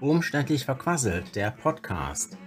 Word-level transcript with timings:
Umständlich 0.00 0.64
verquasselt, 0.64 1.36
der 1.36 1.50
Podcast. 1.50 2.38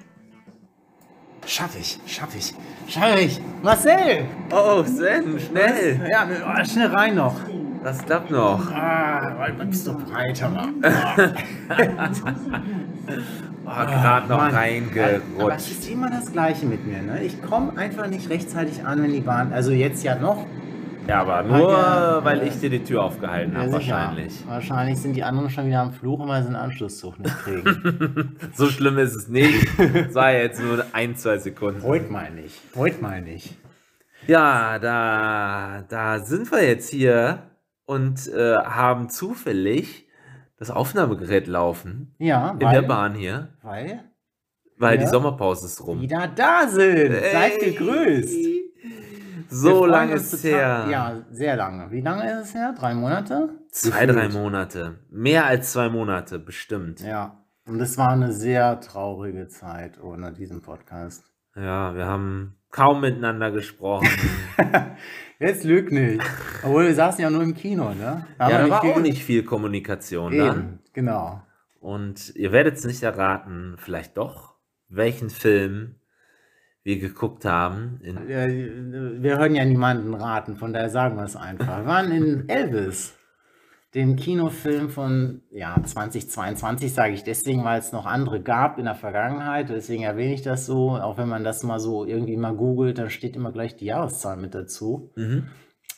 Schaff 1.45 1.77
ich, 1.79 1.99
schaff 2.07 2.35
ich, 2.35 2.55
schaff 2.87 3.15
ich. 3.19 3.39
Marcel! 3.61 4.25
Oh, 4.51 4.83
Sven, 4.83 5.39
schnell. 5.39 6.07
Ja, 6.09 6.27
oh, 6.27 6.65
schnell 6.65 6.87
rein 6.87 7.15
noch. 7.15 7.35
Das 7.83 8.03
klappt 8.05 8.31
noch. 8.31 8.71
Ah, 8.71 9.47
du 9.55 9.65
bist 9.65 9.85
so 9.85 9.95
breit, 9.97 10.41
aber. 10.41 10.67
Oh, 13.65 13.69
Gerade 13.85 14.27
noch 14.27 14.37
Mann. 14.37 14.47
Aber 14.47 14.47
es 14.49 14.55
reingerutscht. 14.55 15.71
ist 15.71 15.89
immer 15.89 16.09
das 16.09 16.31
Gleiche 16.31 16.65
mit 16.65 16.87
mir, 16.87 17.03
ne? 17.03 17.23
Ich 17.23 17.39
komme 17.41 17.77
einfach 17.77 18.07
nicht 18.07 18.29
rechtzeitig 18.29 18.83
an, 18.83 19.03
wenn 19.03 19.13
die 19.13 19.21
Bahn. 19.21 19.53
Also 19.53 19.71
jetzt 19.71 20.03
ja 20.03 20.15
noch. 20.15 20.45
Ja, 21.09 21.21
aber 21.21 21.41
nur, 21.43 21.71
Ja, 21.71 22.23
weil 22.23 22.43
ich 22.47 22.59
dir 22.59 22.69
die 22.69 22.83
Tür 22.83 23.03
aufgehalten 23.03 23.57
habe, 23.57 23.65
sicher. 23.71 23.73
wahrscheinlich. 23.95 24.47
Wahrscheinlich 24.47 24.97
sind 24.99 25.15
die 25.15 25.23
anderen 25.23 25.49
schon 25.49 25.65
wieder 25.65 25.79
am 25.81 25.91
Fluchen, 25.91 26.27
weil 26.27 26.41
sie 26.43 26.47
einen 26.49 26.55
Anschlusszug 26.57 27.19
nicht 27.19 27.35
kriegen. 27.39 28.37
So 28.53 28.67
schlimm 28.67 28.97
ist 28.99 29.15
es 29.15 29.27
nicht. 29.27 29.67
Es 29.79 30.13
war 30.13 30.31
jetzt 30.33 30.61
nur 30.61 30.85
ein, 30.93 31.15
zwei 31.15 31.37
Sekunden. 31.39 31.81
Heute 31.83 32.11
mal 32.11 32.29
nicht. 32.31 32.59
Heute 32.75 33.01
mal 33.01 33.21
nicht. 33.21 33.55
Ja, 34.27 34.77
da, 34.79 35.83
da 35.89 36.19
sind 36.19 36.51
wir 36.51 36.63
jetzt 36.67 36.89
hier 36.91 37.43
und 37.85 38.27
äh, 38.27 38.55
haben 38.57 39.09
zufällig 39.09 40.05
das 40.57 40.69
Aufnahmegerät 40.69 41.47
laufen 41.47 42.13
Ja, 42.19 42.51
in 42.51 42.61
weil, 42.61 42.73
der 42.81 42.87
Bahn 42.87 43.15
hier, 43.15 43.49
weil 43.63 44.03
weil 44.77 44.95
Ja. 44.97 45.01
die 45.05 45.07
Sommerpause 45.09 45.65
ist 45.65 45.85
rum. 45.85 45.99
wieder 46.01 46.27
da 46.35 46.67
sind. 46.67 47.13
Seid 47.33 47.59
gegrüßt. 47.59 48.45
So 49.49 49.85
lange 49.85 50.13
ist 50.13 50.31
total- 50.31 50.51
her. 50.51 50.87
Ja, 50.89 51.21
sehr 51.31 51.55
lange. 51.55 51.91
Wie 51.91 52.01
lange 52.01 52.31
ist 52.31 52.49
es 52.49 52.55
her? 52.55 52.75
Drei 52.77 52.93
Monate? 52.93 53.49
Zwei, 53.71 54.05
drei. 54.05 54.29
Monate. 54.29 54.99
Mehr 55.09 55.45
als 55.45 55.73
zwei 55.73 55.89
Monate, 55.89 56.39
bestimmt. 56.39 57.01
Ja. 57.01 57.43
Und 57.65 57.79
es 57.81 57.97
war 57.97 58.09
eine 58.09 58.31
sehr 58.31 58.79
traurige 58.79 59.47
Zeit 59.47 60.01
ohne 60.01 60.33
diesen 60.33 60.61
Podcast. 60.61 61.23
Ja, 61.55 61.95
wir 61.95 62.05
haben 62.05 62.55
kaum 62.71 63.01
miteinander 63.01 63.51
gesprochen. 63.51 64.07
Jetzt 65.39 65.63
lüg 65.63 65.91
nicht. 65.91 66.23
Obwohl 66.63 66.85
wir 66.85 66.95
saßen 66.95 67.21
ja 67.21 67.29
nur 67.29 67.43
im 67.43 67.55
Kino, 67.55 67.93
ne? 67.93 68.25
haben 68.37 68.51
ja, 68.51 68.59
wir 68.59 68.65
da 68.65 68.69
war 68.69 68.81
viel 68.81 68.91
auch 68.91 68.99
nicht 68.99 69.23
viel 69.23 69.43
Kommunikation 69.43 70.37
dann. 70.37 70.57
Eben, 70.57 70.79
genau. 70.93 71.41
Und 71.79 72.35
ihr 72.35 72.51
werdet 72.51 72.75
es 72.75 72.85
nicht 72.85 73.03
erraten, 73.03 73.75
vielleicht 73.77 74.17
doch, 74.17 74.55
welchen 74.89 75.29
Film 75.29 75.95
wir 76.83 76.99
geguckt 76.99 77.45
haben. 77.45 77.99
Wir 78.03 79.37
hören 79.37 79.55
ja 79.55 79.65
niemanden 79.65 80.13
raten, 80.13 80.55
von 80.55 80.73
daher 80.73 80.89
sagen 80.89 81.17
wir 81.17 81.25
es 81.25 81.35
einfach. 81.35 81.79
Wir 81.79 81.85
waren 81.85 82.11
in 82.11 82.49
Elvis, 82.49 83.17
dem 83.95 84.15
Kinofilm 84.15 84.89
von 84.89 85.41
ja, 85.51 85.75
2022, 85.83 86.93
sage 86.93 87.13
ich 87.13 87.23
deswegen, 87.23 87.63
weil 87.63 87.79
es 87.79 87.91
noch 87.91 88.05
andere 88.05 88.41
gab 88.41 88.77
in 88.77 88.85
der 88.85 88.95
Vergangenheit. 88.95 89.69
Deswegen 89.69 90.03
erwähne 90.03 90.33
ich 90.33 90.41
das 90.41 90.65
so. 90.65 90.91
Auch 90.91 91.17
wenn 91.17 91.27
man 91.27 91.43
das 91.43 91.63
mal 91.63 91.79
so 91.79 92.05
irgendwie 92.05 92.37
mal 92.37 92.55
googelt, 92.55 92.97
dann 92.97 93.09
steht 93.09 93.35
immer 93.35 93.51
gleich 93.51 93.75
die 93.75 93.85
Jahreszahl 93.85 94.37
mit 94.37 94.53
dazu. 94.55 95.11
mhm. 95.15 95.47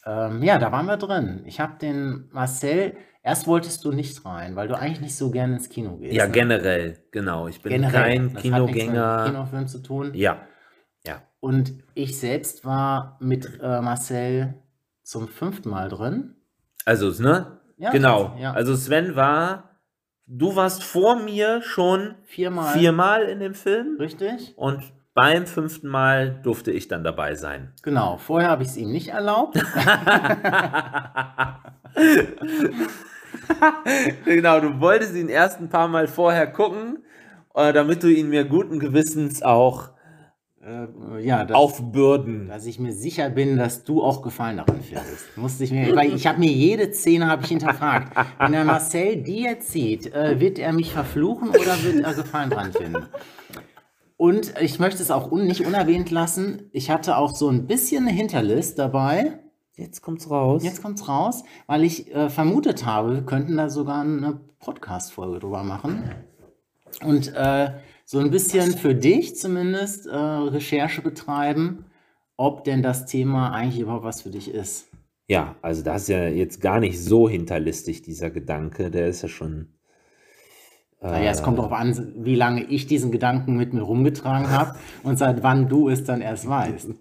Ähm, 0.03 0.41
ja, 0.41 0.57
da 0.57 0.71
waren 0.71 0.87
wir 0.87 0.97
drin. 0.97 1.41
Ich 1.45 1.59
habe 1.59 1.77
den 1.79 2.27
Marcel, 2.31 2.95
erst 3.21 3.45
wolltest 3.45 3.85
du 3.85 3.91
nicht 3.91 4.25
rein, 4.25 4.55
weil 4.55 4.67
du 4.67 4.75
eigentlich 4.75 5.01
nicht 5.01 5.15
so 5.15 5.29
gerne 5.29 5.53
ins 5.53 5.69
Kino 5.69 5.97
gehst. 5.97 6.15
Ja, 6.15 6.25
ne? 6.25 6.31
generell, 6.31 6.97
genau. 7.11 7.47
Ich 7.47 7.61
bin 7.61 7.71
Generell. 7.71 7.91
kein 7.93 8.33
Das 8.33 8.43
hat 8.43 8.43
nichts 8.43 8.43
mit 8.43 8.53
Kinogänger. 8.53 9.23
Kinofilm 9.27 9.67
zu 9.67 9.83
tun. 9.83 10.11
Ja. 10.15 10.41
Und 11.41 11.73
ich 11.95 12.17
selbst 12.17 12.63
war 12.63 13.17
mit 13.19 13.59
äh, 13.61 13.81
Marcel 13.81 14.53
zum 15.03 15.27
fünften 15.27 15.69
Mal 15.69 15.89
drin. 15.89 16.35
Also, 16.85 17.11
ne? 17.21 17.59
Ja, 17.77 17.89
genau. 17.89 18.37
ja. 18.39 18.53
Also 18.53 18.75
Sven 18.75 19.15
war, 19.15 19.71
du 20.27 20.55
warst 20.55 20.83
vor 20.83 21.15
mir 21.17 21.61
schon 21.63 22.13
Viermal. 22.23 22.77
viermal 22.77 23.23
in 23.23 23.39
dem 23.39 23.55
Film 23.55 23.97
Richtig? 23.99 24.53
und 24.55 24.93
beim 25.15 25.45
fünften 25.47 25.87
Mal 25.87 26.39
durfte 26.43 26.71
ich 26.71 26.87
dann 26.87 27.03
dabei 27.03 27.35
sein. 27.35 27.73
Genau. 27.81 28.17
Vorher 28.17 28.49
habe 28.51 28.61
ich 28.63 28.69
es 28.69 28.77
ihm 28.77 28.91
nicht 28.91 29.09
erlaubt. 29.09 29.55
genau, 34.25 34.59
du 34.61 34.79
wolltest 34.79 35.15
ihn 35.15 35.27
erst 35.27 35.59
ein 35.59 35.69
paar 35.69 35.87
Mal 35.87 36.07
vorher 36.07 36.45
gucken, 36.47 37.03
äh, 37.55 37.73
damit 37.73 38.03
du 38.03 38.07
ihn 38.07 38.29
mir 38.29 38.45
guten 38.45 38.79
Gewissens 38.79 39.41
auch 39.43 39.89
äh, 40.63 41.25
ja, 41.25 41.43
das, 41.43 41.57
aufbürden. 41.57 42.47
dass 42.47 42.65
ich 42.65 42.79
mir 42.79 42.93
sicher 42.93 43.29
bin, 43.29 43.57
dass 43.57 43.83
du 43.83 44.03
auch 44.03 44.21
Gefallen 44.21 44.57
daran 44.57 44.81
findest. 44.81 45.35
Musste 45.35 45.63
ich 45.63 45.71
mir, 45.71 45.95
weil 45.95 46.13
ich 46.13 46.27
habe 46.27 46.39
mir 46.39 46.51
jede 46.51 46.93
Szene 46.93 47.27
habe 47.27 47.43
ich 47.43 47.49
hinterfragt. 47.49 48.15
Wenn 48.39 48.51
der 48.51 48.65
Marcel 48.65 49.23
die 49.23 49.41
jetzt 49.41 49.71
sieht, 49.71 50.13
äh, 50.13 50.39
wird 50.39 50.59
er 50.59 50.73
mich 50.73 50.93
verfluchen 50.93 51.49
oder 51.49 51.83
wird 51.83 52.05
er 52.05 52.13
Gefallen 52.13 52.49
dran 52.49 52.73
finden? 52.73 53.07
Und 54.17 54.53
ich 54.61 54.77
möchte 54.77 55.01
es 55.01 55.09
auch 55.09 55.31
un 55.31 55.47
nicht 55.47 55.65
unerwähnt 55.65 56.11
lassen. 56.11 56.69
Ich 56.73 56.91
hatte 56.91 57.17
auch 57.17 57.33
so 57.33 57.49
ein 57.49 57.65
bisschen 57.65 58.07
eine 58.07 58.15
Hinterlist 58.15 58.77
dabei. 58.77 59.39
Jetzt 59.75 60.01
kommt's 60.01 60.29
raus. 60.29 60.63
Jetzt 60.63 60.83
kommt's 60.83 61.07
raus, 61.07 61.43
weil 61.65 61.83
ich 61.83 62.13
äh, 62.13 62.29
vermutet 62.29 62.85
habe, 62.85 63.15
wir 63.15 63.25
könnten 63.25 63.57
da 63.57 63.69
sogar 63.69 64.01
eine 64.01 64.39
Podcast-Folge 64.59 65.39
drüber 65.39 65.63
machen. 65.63 66.03
Und 67.03 67.33
äh, 67.33 67.71
so 68.05 68.19
ein 68.19 68.31
bisschen 68.31 68.77
für 68.77 68.95
dich 68.95 69.35
zumindest 69.35 70.07
äh, 70.07 70.15
Recherche 70.15 71.01
betreiben, 71.01 71.85
ob 72.37 72.63
denn 72.63 72.81
das 72.81 73.05
Thema 73.05 73.51
eigentlich 73.51 73.81
überhaupt 73.81 74.03
was 74.03 74.21
für 74.21 74.31
dich 74.31 74.53
ist. 74.53 74.87
Ja, 75.27 75.55
also 75.61 75.81
das 75.81 76.03
ist 76.03 76.07
ja 76.09 76.27
jetzt 76.27 76.59
gar 76.59 76.81
nicht 76.81 77.01
so 77.01 77.29
hinterlistig, 77.29 78.01
dieser 78.01 78.31
Gedanke. 78.31 78.91
Der 78.91 79.07
ist 79.07 79.21
ja 79.21 79.29
schon. 79.29 79.69
Naja, 80.99 81.31
es 81.31 81.41
kommt 81.41 81.57
darauf 81.57 81.71
an, 81.71 82.15
wie 82.17 82.35
lange 82.35 82.65
ich 82.65 82.85
diesen 82.85 83.11
Gedanken 83.11 83.55
mit 83.55 83.73
mir 83.73 83.81
rumgetragen 83.81 84.49
habe 84.49 84.75
und 85.03 85.17
seit 85.17 85.41
wann 85.41 85.69
du 85.69 85.89
es 85.89 86.03
dann 86.03 86.21
erst 86.21 86.49
weißt. 86.49 86.89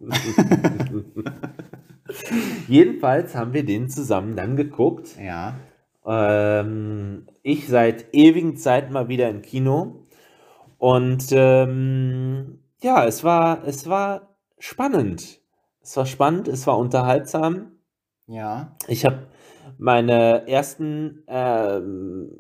Jedenfalls 2.69 3.35
haben 3.35 3.53
wir 3.53 3.65
den 3.65 3.91
zusammen 3.91 4.37
dann 4.37 4.57
geguckt. 4.57 5.17
Ja. 5.21 5.57
Ähm, 6.07 7.27
ich 7.43 7.67
seit 7.67 8.15
ewigen 8.15 8.57
Zeiten 8.57 8.93
mal 8.93 9.09
wieder 9.09 9.29
im 9.29 9.43
Kino. 9.43 10.00
Und 10.81 11.27
ähm, 11.33 12.59
ja, 12.81 13.05
es 13.05 13.23
war, 13.23 13.65
es 13.67 13.87
war 13.87 14.35
spannend. 14.59 15.41
Es 15.83 15.95
war 15.99 16.07
spannend, 16.07 16.49
es 16.49 16.67
war 16.67 16.79
unterhaltsam. 16.79 17.73
Ja. 18.27 18.77
Ich 18.89 19.05
habe 19.05 19.27
meine 19.77 20.49
ersten 20.49 21.23
ähm, 21.27 22.31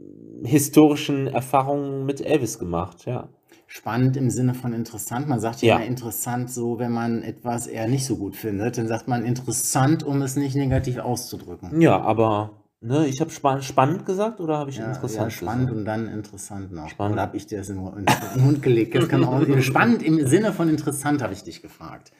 historischen 0.43 1.27
Erfahrungen 1.27 2.07
mit 2.07 2.23
Elvis 2.23 2.59
gemacht, 2.59 3.05
ja. 3.05 3.29
Spannend 3.67 4.17
im 4.17 4.31
Sinne 4.31 4.55
von 4.55 4.73
interessant. 4.73 5.29
Man 5.29 5.41
sagt 5.41 5.61
ja, 5.61 5.69
Ja. 5.69 5.77
immer 5.77 5.85
interessant 5.87 6.51
so, 6.51 6.79
wenn 6.79 6.93
man 6.93 7.23
etwas 7.23 7.67
eher 7.67 7.89
nicht 7.89 8.07
so 8.07 8.17
gut 8.17 8.37
findet. 8.37 8.79
Dann 8.79 8.89
sagt 8.89 9.07
man 9.07 9.23
interessant, 9.23 10.03
um 10.03 10.23
es 10.23 10.37
nicht 10.37 10.57
negativ 10.57 10.97
auszudrücken. 10.99 11.79
Ja, 11.83 12.01
aber 12.01 12.60
ne, 12.81 13.07
ich 13.07 13.21
habe 13.21 13.31
span 13.31 13.63
spannend 13.63 14.07
gesagt 14.07 14.41
oder 14.41 14.59
habe 14.59 14.71
ich 14.71 14.77
Ja, 14.77 14.89
interessant 14.89 15.25
ja, 15.25 15.31
spannend 15.31 15.69
gesagt? 15.69 15.79
und 15.79 15.85
dann 15.85 16.09
interessant 16.09 16.73
noch. 16.73 16.89
Spannend. 16.89 17.15
Oder 17.15 17.23
habe 17.23 17.37
ich 17.37 17.47
dir 17.47 17.59
das 17.59 17.69
in 17.69 17.79
in 17.79 18.05
den 18.07 18.45
Mund 18.45 18.63
gelegt? 18.63 18.95
Das 18.95 19.09
kann 19.09 19.25
auch, 19.25 19.45
spannend 19.61 20.03
im 20.03 20.27
Sinne 20.27 20.53
von 20.53 20.69
interessant 20.69 21.23
habe 21.23 21.33
ich 21.33 21.45
dich 21.45 21.63
gefragt. 21.63 22.13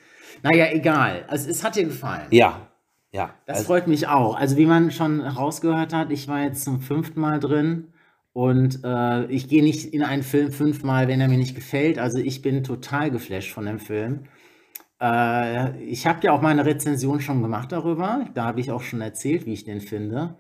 Naja, 0.43 0.67
egal. 0.73 1.25
Also, 1.29 1.51
es 1.51 1.65
hat 1.65 1.77
dir 1.77 1.85
gefallen. 1.85 2.27
Ja, 2.31 2.69
ja. 3.13 3.35
Das 3.47 3.59
also, 3.59 3.67
freut 3.69 3.89
mich 3.89 4.09
auch. 4.09 4.37
Also 4.37 4.57
wie 4.57 4.67
man 4.67 4.91
schon 4.91 5.21
rausgehört 5.21 5.93
hat, 5.93 6.11
ich 6.11 6.29
war 6.29 6.43
jetzt 6.43 6.65
zum 6.65 6.81
fünften 6.81 7.21
Mal 7.21 7.41
drin 7.41 7.93
und 8.33 8.81
äh, 8.85 9.27
ich 9.27 9.49
gehe 9.49 9.63
nicht 9.63 9.93
in 9.93 10.03
einen 10.03 10.23
Film 10.23 10.53
fünfmal, 10.53 11.09
wenn 11.09 11.21
er 11.21 11.29
mir 11.29 11.39
nicht 11.39 11.57
gefällt. 11.57 11.99
Also 11.99 12.19
ich 12.19 12.43
bin 12.43 12.63
total 12.63 13.11
geflasht 13.11 13.53
von 13.53 13.67
dem 13.67 13.81
Film. 13.81 14.25
Äh, 15.01 15.83
ich 15.83 16.07
habe 16.07 16.21
ja 16.23 16.33
auch 16.33 16.41
meine 16.41 16.65
Rezension 16.65 17.21
schon 17.21 17.43
gemacht 17.43 17.73
darüber. 17.73 18.27
Da 18.35 18.45
habe 18.45 18.61
ich 18.61 18.71
auch 18.71 18.83
schon 18.83 19.01
erzählt, 19.01 19.47
wie 19.47 19.55
ich 19.55 19.65
den 19.65 19.81
finde. 19.81 20.37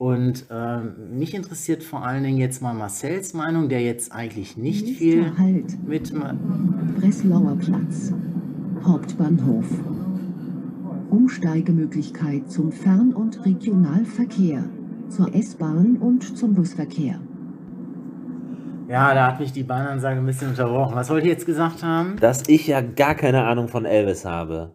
Und 0.00 0.46
äh, 0.48 0.78
mich 1.14 1.34
interessiert 1.34 1.82
vor 1.84 2.06
allen 2.06 2.22
Dingen 2.24 2.38
jetzt 2.38 2.62
mal 2.62 2.72
Marcells 2.72 3.34
Meinung, 3.34 3.68
der 3.68 3.82
jetzt 3.82 4.12
eigentlich 4.12 4.56
nicht 4.56 4.96
viel 4.96 5.24
Nächster 5.24 5.38
Halt, 5.38 5.86
mit... 5.86 6.14
Ma- 6.14 6.34
Breslauer 6.98 7.54
Platz. 7.56 8.10
Hauptbahnhof. 8.82 9.66
Umsteigemöglichkeit 11.10 12.50
zum 12.50 12.72
Fern- 12.72 13.12
und 13.12 13.44
Regionalverkehr, 13.44 14.64
zur 15.10 15.34
S-Bahn 15.34 15.98
und 15.98 16.34
zum 16.38 16.54
Busverkehr. 16.54 17.20
Ja, 18.88 19.12
da 19.12 19.26
hat 19.26 19.38
mich 19.38 19.52
die 19.52 19.64
Bahnansage 19.64 20.18
ein 20.18 20.24
bisschen 20.24 20.48
unterbrochen. 20.48 20.96
Was 20.96 21.10
wollte 21.10 21.26
ich 21.26 21.32
jetzt 21.32 21.44
gesagt 21.44 21.82
haben? 21.82 22.16
dass 22.18 22.48
ich 22.48 22.66
ja 22.66 22.80
gar 22.80 23.14
keine 23.14 23.44
Ahnung 23.44 23.68
von 23.68 23.84
Elvis 23.84 24.24
habe, 24.24 24.74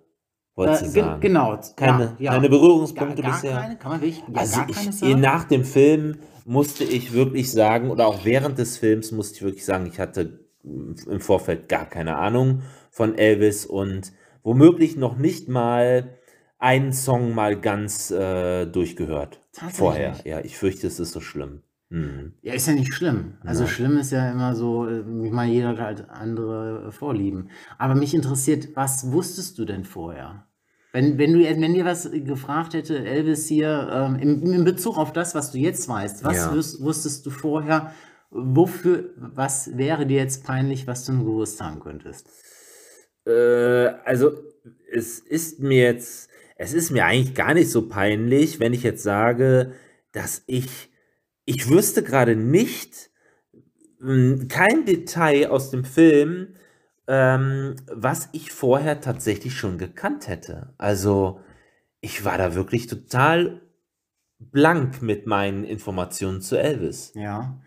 wolltest 0.55 0.83
Äh, 0.83 0.85
du 0.87 0.93
ge- 0.93 1.03
sagen. 1.03 1.21
Genau. 1.21 1.59
Keine, 1.75 2.15
ja, 2.19 2.31
keine 2.31 2.49
Berührungspunkte 2.49 3.21
gar, 3.21 3.31
gar 3.31 3.41
bisher. 3.41 3.57
Keine? 3.59 3.75
Kann 3.77 3.91
man 3.91 4.01
wirklich 4.01 4.23
ja, 4.33 4.41
also 4.41 4.61
ich, 4.67 5.15
nach 5.17 5.43
dem 5.45 5.63
Film 5.65 6.17
musste 6.45 6.83
ich 6.83 7.13
wirklich 7.13 7.51
sagen, 7.51 7.89
oder 7.89 8.07
auch 8.07 8.23
während 8.25 8.57
des 8.57 8.77
Films 8.77 9.11
musste 9.11 9.35
ich 9.35 9.41
wirklich 9.43 9.65
sagen, 9.65 9.85
ich 9.85 9.99
hatte 9.99 10.39
im 10.63 11.19
Vorfeld 11.19 11.69
gar 11.69 11.85
keine 11.85 12.17
Ahnung 12.17 12.61
von 12.89 13.17
Elvis 13.17 13.65
und 13.65 14.13
womöglich 14.43 14.95
noch 14.95 15.17
nicht 15.17 15.47
mal 15.49 16.15
einen 16.57 16.93
Song 16.93 17.35
mal 17.35 17.59
ganz 17.59 18.09
äh, 18.11 18.65
durchgehört. 18.65 19.39
Vorher. 19.73 20.15
Ja, 20.23 20.39
ich 20.39 20.57
fürchte, 20.57 20.87
es 20.87 20.99
ist 20.99 21.11
so 21.11 21.19
schlimm. 21.19 21.61
Mhm. 21.95 22.33
Ja, 22.41 22.53
ist 22.53 22.67
ja 22.67 22.73
nicht 22.73 22.93
schlimm. 22.93 23.35
Also 23.45 23.63
Ja. 23.63 23.69
schlimm 23.69 23.97
ist 23.97 24.11
ja 24.11 24.29
immer 24.31 24.53
so, 24.55 24.85
äh, 24.87 24.99
ich 24.99 25.31
meine, 25.31 25.53
jeder 25.53 25.69
hat 25.69 25.79
halt 25.79 26.09
andere 26.09 26.87
äh, 26.87 26.91
Vorlieben. 26.91 27.49
Aber 27.77 27.95
mich 27.95 28.13
interessiert, 28.13 28.69
was 28.75 29.11
wusstest 29.11 29.57
du 29.57 29.65
denn 29.65 29.85
vorher? 29.85 30.45
Wenn, 30.91 31.17
wenn, 31.17 31.33
du, 31.33 31.39
wenn 31.39 31.73
dir 31.73 31.85
was 31.85 32.09
gefragt 32.11 32.73
hätte, 32.73 32.97
Elvis 33.05 33.47
hier, 33.47 33.89
ähm, 33.91 34.15
in, 34.15 34.41
in 34.53 34.63
Bezug 34.65 34.97
auf 34.97 35.13
das, 35.13 35.35
was 35.35 35.51
du 35.51 35.57
jetzt 35.57 35.87
weißt, 35.87 36.23
was 36.23 36.37
Ja. 36.37 36.53
wüs- 36.53 36.81
wusstest 36.81 37.25
du 37.25 37.29
vorher? 37.29 37.93
Wofür, 38.29 39.11
was 39.15 39.77
wäre 39.77 40.05
dir 40.05 40.17
jetzt 40.17 40.43
peinlich, 40.45 40.87
was 40.87 41.05
du 41.05 41.13
nur 41.13 41.25
gewusst 41.25 41.61
haben 41.61 41.79
könntest? 41.79 42.27
Äh, 43.25 43.87
also, 44.03 44.31
es 44.91 45.19
ist 45.19 45.59
mir 45.59 45.83
jetzt, 45.83 46.29
es 46.57 46.73
ist 46.73 46.91
mir 46.91 47.05
eigentlich 47.05 47.35
gar 47.35 47.53
nicht 47.53 47.69
so 47.71 47.87
peinlich, 47.87 48.59
wenn 48.59 48.73
ich 48.73 48.83
jetzt 48.83 49.03
sage, 49.03 49.73
dass 50.11 50.43
ich, 50.47 50.89
ich 51.45 51.69
wüsste 51.69 52.03
gerade 52.03 52.35
nicht, 52.35 53.09
mh, 53.99 54.45
kein 54.49 54.85
Detail 54.85 55.49
aus 55.49 55.69
dem 55.69 55.85
Film, 55.85 56.55
ähm, 57.07 57.75
was 57.91 58.29
ich 58.31 58.51
vorher 58.51 58.99
tatsächlich 58.99 59.55
schon 59.55 59.77
gekannt 59.77 60.27
hätte. 60.27 60.73
Also, 60.77 61.39
ich 62.01 62.25
war 62.25 62.37
da 62.37 62.55
wirklich 62.55 62.87
total 62.87 63.61
blank 64.39 65.01
mit 65.01 65.27
meinen 65.27 65.63
Informationen 65.63 66.41
zu 66.41 66.57
Elvis. 66.57 67.13
Ja. 67.15 67.61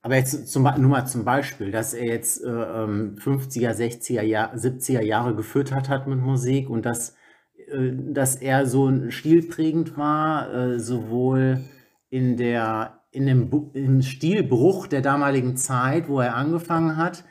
Aber 0.00 0.16
jetzt 0.16 0.48
zum, 0.48 0.62
nur 0.62 0.90
mal 0.90 1.06
zum 1.06 1.24
Beispiel, 1.24 1.70
dass 1.70 1.92
er 1.92 2.06
jetzt 2.06 2.42
äh, 2.42 2.48
ähm, 2.48 3.16
50er, 3.16 3.72
60er, 3.72 4.22
Jahr, 4.22 4.54
70er 4.54 5.02
Jahre 5.02 5.34
gefüttert 5.34 5.88
hat 5.88 6.06
mit 6.06 6.18
Musik 6.18 6.70
und 6.70 6.86
dass, 6.86 7.14
äh, 7.56 7.90
dass 7.92 8.36
er 8.36 8.66
so 8.66 9.10
stilprägend 9.10 9.96
war, 9.96 10.52
äh, 10.54 10.78
sowohl 10.78 11.64
in 12.10 12.36
der, 12.36 12.97
in 13.10 13.26
dem 13.26 13.50
Bu 13.50 13.70
im 13.74 14.02
Stilbruch 14.02 14.86
der 14.86 15.00
damaligen 15.00 15.56
Zeit, 15.56 16.08
wo 16.08 16.20
er 16.20 16.34
angefangen 16.34 16.96
hat. 16.96 17.24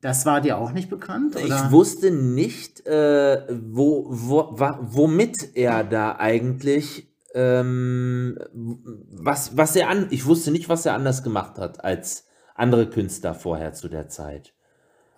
Das 0.00 0.26
war 0.26 0.40
dir 0.40 0.58
auch 0.58 0.72
nicht 0.72 0.90
bekannt? 0.90 1.36
Oder? 1.36 1.44
Ich 1.44 1.70
wusste 1.70 2.10
nicht, 2.10 2.84
äh, 2.86 3.46
wo, 3.62 4.06
wo, 4.10 4.56
womit 4.80 5.56
er 5.56 5.84
da 5.84 6.16
eigentlich, 6.16 7.08
ähm, 7.34 8.36
was, 8.52 9.56
was 9.56 9.76
er 9.76 9.88
an, 9.88 10.08
ich 10.10 10.26
wusste 10.26 10.50
nicht, 10.50 10.68
was 10.68 10.86
er 10.86 10.94
anders 10.94 11.22
gemacht 11.22 11.58
hat 11.58 11.84
als 11.84 12.26
andere 12.54 12.90
Künstler 12.90 13.34
vorher 13.34 13.72
zu 13.74 13.88
der 13.88 14.08
Zeit. 14.08 14.52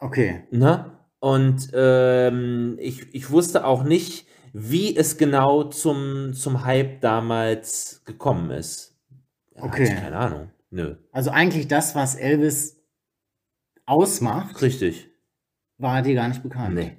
Okay. 0.00 0.44
Ne? 0.50 0.92
Und 1.18 1.70
ähm, 1.72 2.76
ich, 2.78 3.14
ich 3.14 3.30
wusste 3.30 3.64
auch 3.64 3.84
nicht, 3.84 4.26
wie 4.52 4.94
es 4.94 5.16
genau 5.16 5.64
zum, 5.64 6.34
zum 6.34 6.64
Hype 6.64 7.00
damals 7.00 8.02
gekommen 8.04 8.50
ist. 8.50 8.93
Okay. 9.56 9.84
ich 9.84 9.90
keine 9.94 10.16
Ahnung. 10.16 10.50
Nö. 10.70 10.96
Also 11.12 11.30
eigentlich 11.30 11.68
das, 11.68 11.94
was 11.94 12.14
Elvis 12.16 12.80
ausmacht, 13.86 14.60
Richtig. 14.62 15.08
war 15.78 16.02
dir 16.02 16.14
gar 16.14 16.28
nicht 16.28 16.42
bekannt. 16.42 16.74
Nee. 16.74 16.96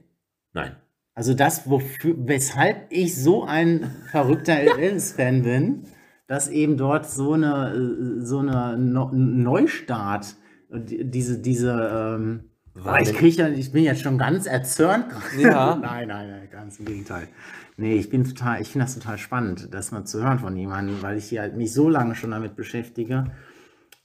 Nein. 0.53 0.75
Also 1.13 1.33
das, 1.33 1.69
wofür, 1.69 2.15
weshalb 2.27 2.87
ich 2.91 3.15
so 3.21 3.43
ein 3.43 3.89
verrückter 4.11 4.57
Elvis-Fan 4.59 5.43
bin, 5.43 5.83
dass 6.27 6.49
eben 6.49 6.77
dort 6.77 7.09
so 7.09 7.33
eine, 7.33 7.73
äh, 7.73 8.25
so 8.25 8.39
eine 8.39 8.77
Neustart, 8.77 10.35
äh, 10.71 10.79
die- 10.79 11.09
diese, 11.09 11.39
diese, 11.39 12.15
ähm, 12.17 12.49
War 12.75 13.01
ich 13.01 13.13
krieg 13.13 13.35
ja, 13.37 13.47
ich 13.47 13.71
bin 13.71 13.83
jetzt 13.83 14.01
schon 14.01 14.17
ganz 14.17 14.45
erzürnt. 14.45 15.05
Ja. 15.39 15.75
nein, 15.81 16.09
nein, 16.09 16.29
nein, 16.29 16.49
ganz 16.51 16.77
im 16.79 16.85
Gegenteil. 16.85 17.29
Nee, 17.77 17.95
ich 17.95 18.09
bin 18.09 18.23
total, 18.25 18.61
ich 18.61 18.69
finde 18.69 18.85
das 18.85 18.95
total 18.95 19.17
spannend, 19.17 19.73
das 19.73 19.91
mal 19.91 20.03
zu 20.05 20.21
hören 20.21 20.39
von 20.39 20.55
jemandem, 20.55 21.01
weil 21.01 21.17
ich 21.17 21.25
hier 21.25 21.49
mich 21.53 21.73
so 21.73 21.89
lange 21.89 22.15
schon 22.15 22.31
damit 22.31 22.55
beschäftige 22.55 23.31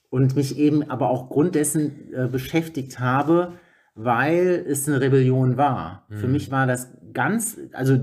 und 0.09 0.37
mich 0.37 0.57
eben 0.57 0.89
aber 0.89 1.11
auch 1.11 1.29
Grund 1.31 1.55
dessen 1.57 2.13
äh, 2.13 2.29
beschäftigt 2.29 2.99
habe, 3.01 3.55
weil 3.95 4.65
es 4.69 4.89
eine 4.89 5.01
Rebellion 5.01 5.57
war. 5.57 6.07
Für 6.09 6.27
Mhm. 6.27 6.33
mich 6.33 6.51
war 6.51 6.67
das 6.67 6.93
ganz, 7.13 7.59
also 7.73 7.99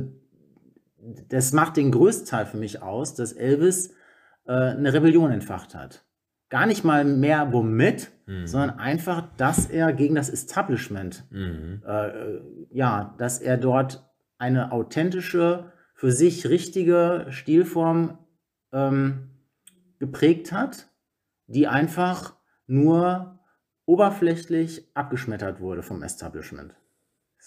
das 1.30 1.54
macht 1.54 1.78
den 1.78 1.92
größten 1.92 2.28
Teil 2.28 2.46
für 2.46 2.58
mich 2.58 2.82
aus, 2.82 3.16
dass 3.16 3.32
Elvis 3.32 3.94
äh, 4.46 4.52
eine 4.52 4.94
Rebellion 4.94 5.32
entfacht 5.32 5.76
hat. 5.76 6.04
Gar 6.50 6.66
nicht 6.66 6.84
mal 6.84 7.04
mehr 7.04 7.52
womit, 7.52 8.12
Mhm. 8.26 8.48
sondern 8.48 8.80
einfach, 8.80 9.24
dass 9.38 9.70
er 9.70 9.94
gegen 9.94 10.16
das 10.16 10.30
Establishment, 10.30 11.26
Mhm. 11.30 11.82
äh, 11.86 12.40
ja, 12.72 13.16
dass 13.18 13.40
er 13.40 13.58
dort 13.58 14.06
eine 14.38 14.72
authentische, 14.72 15.72
für 15.94 16.12
sich 16.12 16.48
richtige 16.48 17.26
Stilform 17.30 18.20
ähm, 18.72 19.30
geprägt 20.00 20.52
hat, 20.52 20.90
die 21.48 21.68
einfach 21.68 22.36
nur 22.68 23.40
oberflächlich 23.86 24.92
abgeschmettert 24.94 25.60
wurde 25.62 25.82
vom 25.82 26.04
Establishment. 26.04 26.76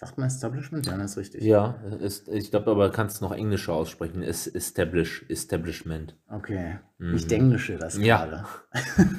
Sagt 0.00 0.16
man 0.16 0.28
Establishment? 0.28 0.86
Ja, 0.86 0.96
das 0.96 1.10
ist 1.10 1.16
richtig. 1.18 1.42
Ja, 1.42 1.74
ist, 2.00 2.26
ich 2.28 2.50
glaube, 2.50 2.70
aber 2.70 2.90
kannst 2.90 3.20
noch 3.20 3.32
englischer 3.32 3.74
aussprechen. 3.74 4.22
Ist 4.22 4.46
Establish, 4.46 5.26
Establishment. 5.28 6.16
Okay. 6.26 6.78
Mhm. 6.96 7.16
Ich 7.16 7.30
englische 7.30 7.76
das 7.76 7.98
Ja. 7.98 8.24
gerade. 8.24 8.46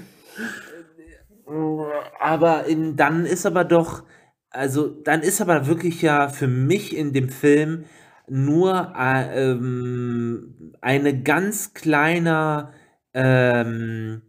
Aber 2.19 2.65
in, 2.65 2.95
dann 2.95 3.27
ist 3.27 3.45
aber 3.45 3.63
doch, 3.63 4.05
also 4.49 4.87
dann 4.87 5.21
ist 5.21 5.39
aber 5.41 5.67
wirklich 5.67 6.01
ja 6.01 6.29
für 6.29 6.47
mich 6.47 6.95
in 6.95 7.13
dem 7.13 7.29
Film 7.29 7.85
nur 8.27 8.93
äh, 8.97 9.51
ähm, 9.51 10.73
eine 10.81 11.21
ganz 11.21 11.73
kleiner 11.73 12.71
ähm, 13.13 14.21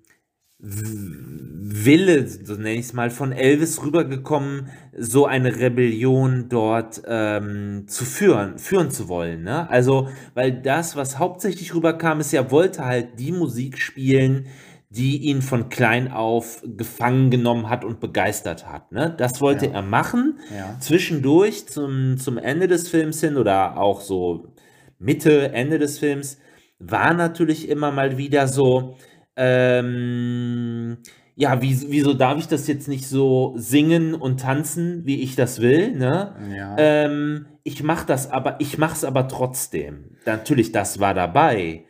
Wille, 0.65 2.27
so 2.29 2.55
nenne 2.55 2.75
ich 2.75 2.87
es 2.87 2.93
mal, 2.93 3.11
von 3.11 3.33
Elvis 3.33 3.83
rübergekommen, 3.83 4.69
so 4.97 5.27
eine 5.27 5.57
Rebellion 5.57 6.47
dort 6.49 7.03
ähm, 7.07 7.85
zu 7.89 8.05
führen, 8.05 8.59
führen 8.59 8.91
zu 8.93 9.09
wollen. 9.09 9.43
Ne? 9.43 9.69
Also, 9.69 10.09
weil 10.35 10.53
das, 10.53 10.95
was 10.95 11.19
hauptsächlich 11.19 11.75
rüberkam, 11.75 12.21
ist, 12.21 12.33
er 12.33 12.53
wollte 12.53 12.85
halt 12.85 13.19
die 13.19 13.33
Musik 13.33 13.79
spielen, 13.79 14.47
die 14.91 15.23
ihn 15.23 15.43
von 15.43 15.69
klein 15.69 16.13
auf 16.13 16.63
gefangen 16.77 17.31
genommen 17.31 17.69
hat 17.69 17.85
und 17.85 17.99
begeistert 17.99 18.69
hat. 18.71 18.93
Ne? 18.93 19.13
Das 19.17 19.41
wollte 19.41 19.67
Ja. 19.67 19.73
er 19.73 19.83
machen. 19.83 20.39
Ja. 20.57 20.77
Zwischendurch 20.79 21.67
zum, 21.67 22.19
zum 22.19 22.39
Ende 22.39 22.69
des 22.69 22.89
Films 22.89 23.21
hin 23.21 23.37
oder 23.37 23.79
auch 23.79 24.01
so 24.01 24.53
Mitte, 24.99 25.53
Ende 25.53 25.79
des 25.79 25.99
Films 25.99 26.39
war 26.79 27.15
natürlich 27.15 27.69
immer 27.69 27.91
mal 27.91 28.19
wieder 28.19 28.47
so, 28.49 28.97
ähm, 29.37 30.99
ja, 31.35 31.63
wie, 31.63 31.91
wieso 31.91 32.15
darf 32.15 32.39
ich 32.39 32.49
das 32.49 32.67
jetzt 32.67 32.89
nicht 32.89 33.07
so 33.07 33.55
singen 33.57 34.15
und 34.15 34.41
tanzen, 34.41 35.07
wie 35.07 35.23
ich 35.23 35.35
das 35.35 35.61
will, 35.61 35.93
ne? 35.93 36.35
Ja. 36.57 36.77
Ähm, 36.79 37.47
ich 37.65 37.83
mach 37.83 38.05
das 38.05 38.31
aber, 38.31 38.57
ich 38.61 38.79
mach's 38.79 39.05
aber 39.05 39.29
trotzdem. 39.29 40.17
Natürlich, 40.27 40.73
das 40.73 41.01
war 41.01 41.15
dabei. 41.15 41.85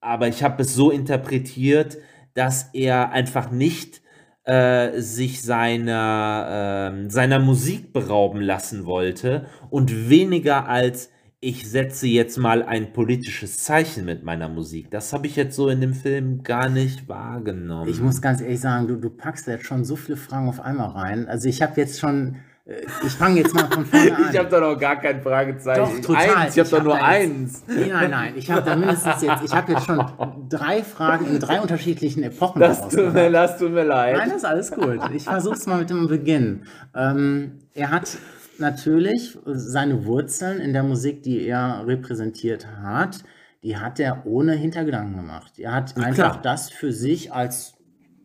Aber 0.00 0.28
ich 0.28 0.42
habe 0.42 0.62
es 0.62 0.74
so 0.74 0.90
interpretiert, 0.90 1.98
dass 2.34 2.70
er 2.74 3.10
einfach 3.10 3.50
nicht 3.50 4.02
äh, 4.44 5.00
sich 5.00 5.42
seiner, 5.42 6.92
ähm, 6.92 7.10
seiner 7.10 7.40
Musik 7.40 7.92
berauben 7.92 8.40
lassen 8.40 8.86
wollte 8.86 9.46
und 9.70 10.08
weniger 10.08 10.68
als 10.68 11.10
ich 11.40 11.68
setze 11.70 12.06
jetzt 12.06 12.38
mal 12.38 12.62
ein 12.62 12.92
politisches 12.92 13.58
Zeichen 13.62 14.04
mit 14.06 14.24
meiner 14.24 14.48
Musik. 14.48 14.90
Das 14.90 15.12
habe 15.12 15.26
ich 15.26 15.36
jetzt 15.36 15.54
so 15.54 15.68
in 15.68 15.80
dem 15.80 15.92
Film 15.92 16.42
gar 16.42 16.68
nicht 16.68 17.08
wahrgenommen. 17.08 17.88
Ich 17.90 18.00
muss 18.00 18.22
ganz 18.22 18.40
ehrlich 18.40 18.60
sagen, 18.60 18.86
du, 18.88 18.96
du 18.96 19.10
packst 19.10 19.46
da 19.46 19.52
jetzt 19.52 19.66
schon 19.66 19.84
so 19.84 19.96
viele 19.96 20.16
Fragen 20.16 20.48
auf 20.48 20.60
einmal 20.60 20.88
rein. 20.90 21.28
Also 21.28 21.48
ich 21.48 21.60
habe 21.60 21.78
jetzt 21.78 22.00
schon, 22.00 22.36
äh, 22.64 22.76
ich 23.06 23.12
fange 23.12 23.40
jetzt 23.42 23.54
mal 23.54 23.68
von 23.70 23.84
vorne 23.84 24.16
an. 24.16 24.24
Ich 24.32 24.38
habe 24.38 24.48
da 24.48 24.60
noch 24.60 24.78
gar 24.80 24.96
kein 24.98 25.20
Fragezeichen. 25.20 25.80
Doch, 25.80 26.00
total. 26.00 26.36
Eins, 26.36 26.56
ich 26.56 26.64
habe 26.64 26.76
hab 26.78 26.84
nur 26.84 26.94
da 26.98 27.14
jetzt- 27.18 27.30
eins. 27.30 27.64
Nee, 27.68 27.86
nein, 27.92 28.10
nein. 28.10 28.32
Ich 28.36 28.50
habe 28.50 28.62
da 28.62 28.74
mindestens 28.74 29.20
jetzt, 29.22 29.44
ich 29.44 29.52
habe 29.54 29.72
jetzt 29.72 29.84
schon 29.84 30.02
drei 30.48 30.82
Fragen 30.82 31.26
in 31.26 31.38
drei 31.38 31.60
unterschiedlichen 31.60 32.22
Epochen 32.22 32.60
Das 32.60 32.88
tut, 32.88 33.12
mir, 33.12 33.30
das 33.30 33.58
tut 33.58 33.72
mir 33.72 33.84
leid. 33.84 34.16
Nein, 34.16 34.28
das 34.30 34.38
ist 34.38 34.44
alles 34.46 34.72
gut. 34.72 35.00
Ich 35.14 35.24
versuche 35.24 35.54
es 35.54 35.66
mal 35.66 35.78
mit 35.80 35.90
dem 35.90 36.08
Beginn. 36.08 36.62
Ähm, 36.94 37.58
er 37.74 37.90
hat 37.90 38.08
natürlich 38.58 39.38
seine 39.46 40.04
Wurzeln 40.06 40.60
in 40.60 40.72
der 40.72 40.82
Musik, 40.82 41.22
die 41.22 41.46
er 41.46 41.84
repräsentiert 41.86 42.66
hat, 42.82 43.22
die 43.62 43.76
hat 43.76 43.98
er 44.00 44.26
ohne 44.26 44.52
Hintergedanken 44.52 45.16
gemacht. 45.16 45.58
Er 45.58 45.74
hat 45.74 45.96
einfach 45.96 46.14
klar. 46.32 46.40
das 46.42 46.70
für 46.70 46.92
sich 46.92 47.32
als 47.32 47.74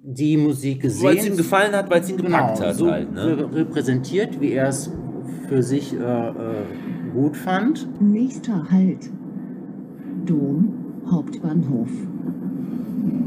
die 0.03 0.37
Musik 0.37 0.81
gesehen. 0.81 1.03
Weil 1.07 1.17
es 1.17 1.27
ihm 1.27 1.37
gefallen 1.37 1.73
hat, 1.73 1.89
weil 1.89 2.01
es 2.01 2.09
ihn 2.09 2.17
gepackt 2.17 2.57
genau, 2.57 2.67
hat 2.69 2.75
so 2.75 2.91
halt. 2.91 3.11
Ne? 3.11 3.37
re- 3.37 3.55
repräsentiert, 3.55 4.39
wie 4.41 4.51
er 4.51 4.67
es 4.69 4.91
für 5.47 5.61
sich 5.63 5.93
äh, 5.93 5.97
äh, 5.97 6.33
gut 7.13 7.37
fand. 7.37 7.87
Nächster 8.01 8.69
Halt. 8.71 9.09
Dom, 10.25 10.73
Hauptbahnhof. 11.09 11.89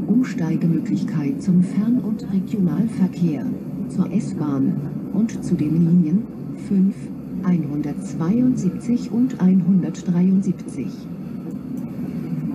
Umsteigemöglichkeit 0.07 1.41
zum 1.41 1.61
Fern- 1.63 1.99
und 1.99 2.25
Regionalverkehr, 2.31 3.45
zur 3.89 4.11
S-Bahn 4.11 5.11
und 5.13 5.43
zu 5.43 5.55
den 5.55 5.73
Linien 5.73 6.23
5, 6.57 6.95
172 7.43 9.11
und 9.11 9.39
173. 9.39 10.87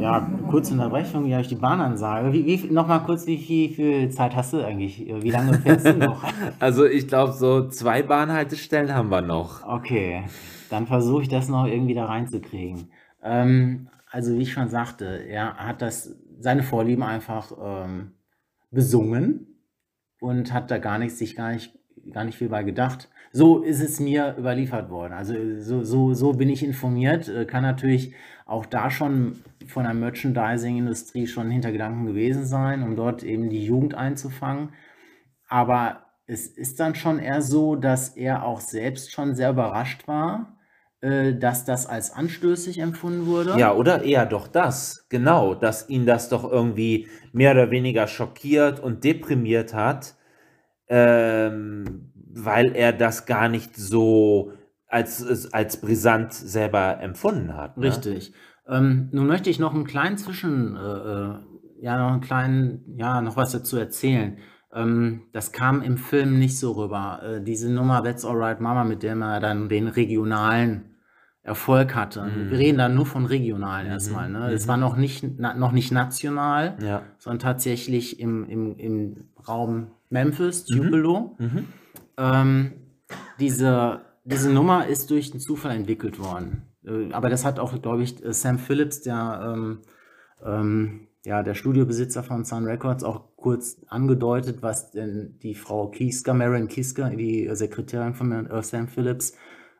Ja, 0.00 0.26
kurze 0.49 0.73
Unterbrechung, 0.73 1.26
hier 1.26 1.35
habe 1.35 1.42
ich 1.42 1.49
die 1.49 1.57
Bahnansage. 1.57 2.33
Wie, 2.33 2.47
wie, 2.47 2.73
Nochmal 2.73 3.02
kurz, 3.02 3.26
wie, 3.26 3.38
wie 3.38 3.69
viel 3.69 4.09
Zeit 4.09 4.35
hast 4.35 4.54
du 4.54 4.64
eigentlich? 4.64 5.07
Wie 5.07 5.30
lange 5.30 5.59
fährst 5.59 5.87
du 5.87 5.99
noch? 5.99 6.25
Also 6.59 6.87
ich 6.87 7.07
glaube, 7.07 7.33
so 7.33 7.69
zwei 7.69 8.02
Bahnhaltestellen 8.02 8.95
haben 8.95 9.11
wir 9.11 9.21
noch. 9.21 9.62
Okay, 9.66 10.25
dann 10.71 10.87
versuche 10.87 11.23
ich 11.23 11.28
das 11.28 11.50
noch 11.50 11.66
irgendwie 11.66 11.95
da 11.95 12.07
reinzukriegen. 12.07 12.90
Ähm, 13.23 13.88
also 14.11 14.37
wie 14.38 14.42
ich 14.42 14.52
schon 14.52 14.71
sagte, 14.71 15.04
er 15.04 15.57
hat 15.57 15.83
das, 15.83 16.16
seine 16.38 16.62
Vorlieben 16.62 17.02
einfach 17.02 17.52
ähm, 17.62 18.12
besungen 18.71 19.59
und 20.19 20.52
hat 20.52 20.71
da 20.71 20.78
gar 20.78 20.99
nichts, 20.99 21.19
sich 21.19 21.37
gar 21.37 21.52
nicht, 21.52 21.78
gar 22.11 22.25
nicht 22.25 22.38
viel 22.38 22.49
bei 22.49 22.62
gedacht. 22.62 23.11
So 23.33 23.63
ist 23.63 23.81
es 23.81 24.01
mir 24.01 24.35
überliefert 24.37 24.91
worden. 24.91 25.13
Also 25.13 25.35
so, 25.59 25.85
so, 25.85 26.15
so 26.15 26.33
bin 26.33 26.49
ich 26.49 26.65
informiert. 26.65 27.29
Äh, 27.29 27.45
Kann 27.45 27.63
natürlich 27.63 28.15
auch 28.45 28.67
da 28.67 28.91
schon 28.91 29.43
von 29.67 29.85
der 29.85 29.95
Merchandising-Industrie 29.95 31.27
schon 31.29 31.51
Hintergedanken 31.51 32.07
gewesen 32.07 32.45
sein, 32.45 32.83
um 32.83 32.97
dort 32.97 33.23
eben 33.23 33.49
die 33.49 33.65
Jugend 33.65 33.95
einzufangen. 33.95 34.71
Aber 35.49 36.07
es 36.27 36.47
ist 36.47 36.81
dann 36.81 36.95
schon 36.95 37.19
eher 37.19 37.43
so, 37.43 37.77
dass 37.77 38.17
er 38.17 38.45
auch 38.45 38.61
selbst 38.61 39.13
schon 39.13 39.35
sehr 39.35 39.51
überrascht 39.51 40.09
war, 40.09 40.57
äh, 41.01 41.35
dass 41.35 41.65
das 41.65 41.87
als 41.87 42.13
anstößig 42.13 42.79
empfunden 42.79 43.27
wurde. 43.27 43.59
Ja, 43.59 43.75
oder 43.75 44.03
eher 44.03 44.27
doch 44.27 44.49
das, 44.49 45.07
genau, 45.09 45.55
dass 45.55 45.89
ihn 45.89 46.07
das 46.07 46.29
doch 46.29 46.51
irgendwie 46.51 47.09
mehr 47.33 47.53
oder 47.53 47.71
weniger 47.71 48.07
schockiert 48.07 48.81
und 48.81 49.03
deprimiert 49.05 49.73
hat, 49.73 50.17
ähm, 50.89 52.10
weil 52.35 52.75
er 52.77 52.93
das 52.93 53.27
gar 53.27 53.49
nicht 53.49 53.77
so 53.77 54.53
als, 54.87 55.53
als 55.53 55.81
brisant 55.81 56.33
selber 56.33 57.01
empfunden 57.01 57.55
hat. 57.57 57.77
Ne? 57.77 57.87
Richtig. 57.89 58.33
Ähm, 58.69 59.09
nun 59.13 59.27
möchte 59.27 59.51
ich 59.51 59.59
noch 59.59 59.75
einen 59.75 59.85
kleinen 59.85 60.19
Zwischen, 60.19 60.77
äh, 60.77 60.81
äh, 60.81 61.35
ja, 61.83 61.99
noch 61.99 62.13
einen 62.13 62.21
kleinen, 62.21 62.85
ja, 62.97 63.21
noch 63.21 63.37
was 63.37 63.53
dazu 63.53 63.77
erzählen. 63.77 64.39
Ähm, 64.73 65.23
das 65.33 65.53
kam 65.53 65.83
im 65.83 65.97
Film 65.97 66.39
nicht 66.39 66.59
so 66.59 66.73
rüber. 66.73 67.21
Äh, 67.23 67.43
diese 67.43 67.71
Nummer 67.73 68.03
That's 68.03 68.25
Alright 68.25 68.61
Mama, 68.61 68.85
mit 68.85 69.03
der 69.03 69.17
man 69.17 69.41
dann 69.41 69.69
den 69.69 69.89
regionalen 69.89 70.87
Erfolg 71.43 71.95
hatte. 71.95 72.23
Mhm. 72.25 72.51
Wir 72.51 72.59
reden 72.59 72.79
da 72.79 72.89
nur 72.89 73.07
von 73.07 73.25
regionalen 73.27 73.87
Mhm, 73.87 73.93
erstmal. 73.93 74.29
Ne? 74.29 74.53
Es 74.53 74.67
mhm. 74.67 74.69
war 74.69 74.77
noch 74.77 74.97
nicht, 74.97 75.25
na, 75.39 75.55
noch 75.55 75.73
nicht 75.73 75.91
national, 75.91 76.77
Ja. 76.83 77.03
sondern 77.19 77.39
tatsächlich 77.41 78.21
im, 78.21 78.45
im, 78.49 78.77
im 78.77 79.17
Raum 79.49 79.89
Memphis, 80.11 80.67
Mhm. 80.69 80.77
Tupelo. 80.77 81.37
Mhm. 81.39 81.67
Ähm, 82.21 82.73
diese, 83.39 84.03
diese 84.25 84.53
Nummer 84.53 84.87
ist 84.87 85.11
durch 85.11 85.31
den 85.31 85.41
Zufall 85.41 85.75
entwickelt 85.75 86.19
worden. 86.19 86.71
Äh, 86.85 87.12
aber 87.12 87.31
das 87.31 87.45
hat 87.45 87.59
auch, 87.59 87.81
glaube 87.81 88.03
ich, 88.03 88.23
äh, 88.23 88.33
Sam 88.33 88.59
Phillips, 88.59 89.00
der, 89.00 89.55
ähm, 89.55 89.79
ähm, 90.45 91.09
ja, 91.25 91.43
der 91.43 91.55
Studiobesitzer 91.55 92.23
von 92.23 92.45
Sun 92.45 92.65
Records, 92.65 93.05
auch 93.05 93.37
kurz 93.37 93.83
angedeutet, 93.89 94.62
was 94.62 94.91
denn 94.91 95.39
die 95.43 95.55
Frau 95.55 95.89
Kiska, 95.89 96.35
Marion 96.35 96.69
Kiska, 96.69 97.09
die 97.11 97.49
Sekretärin 97.53 98.15
von 98.15 98.47
äh, 98.47 98.62
Sam 98.62 98.89
Phillips, 98.89 99.35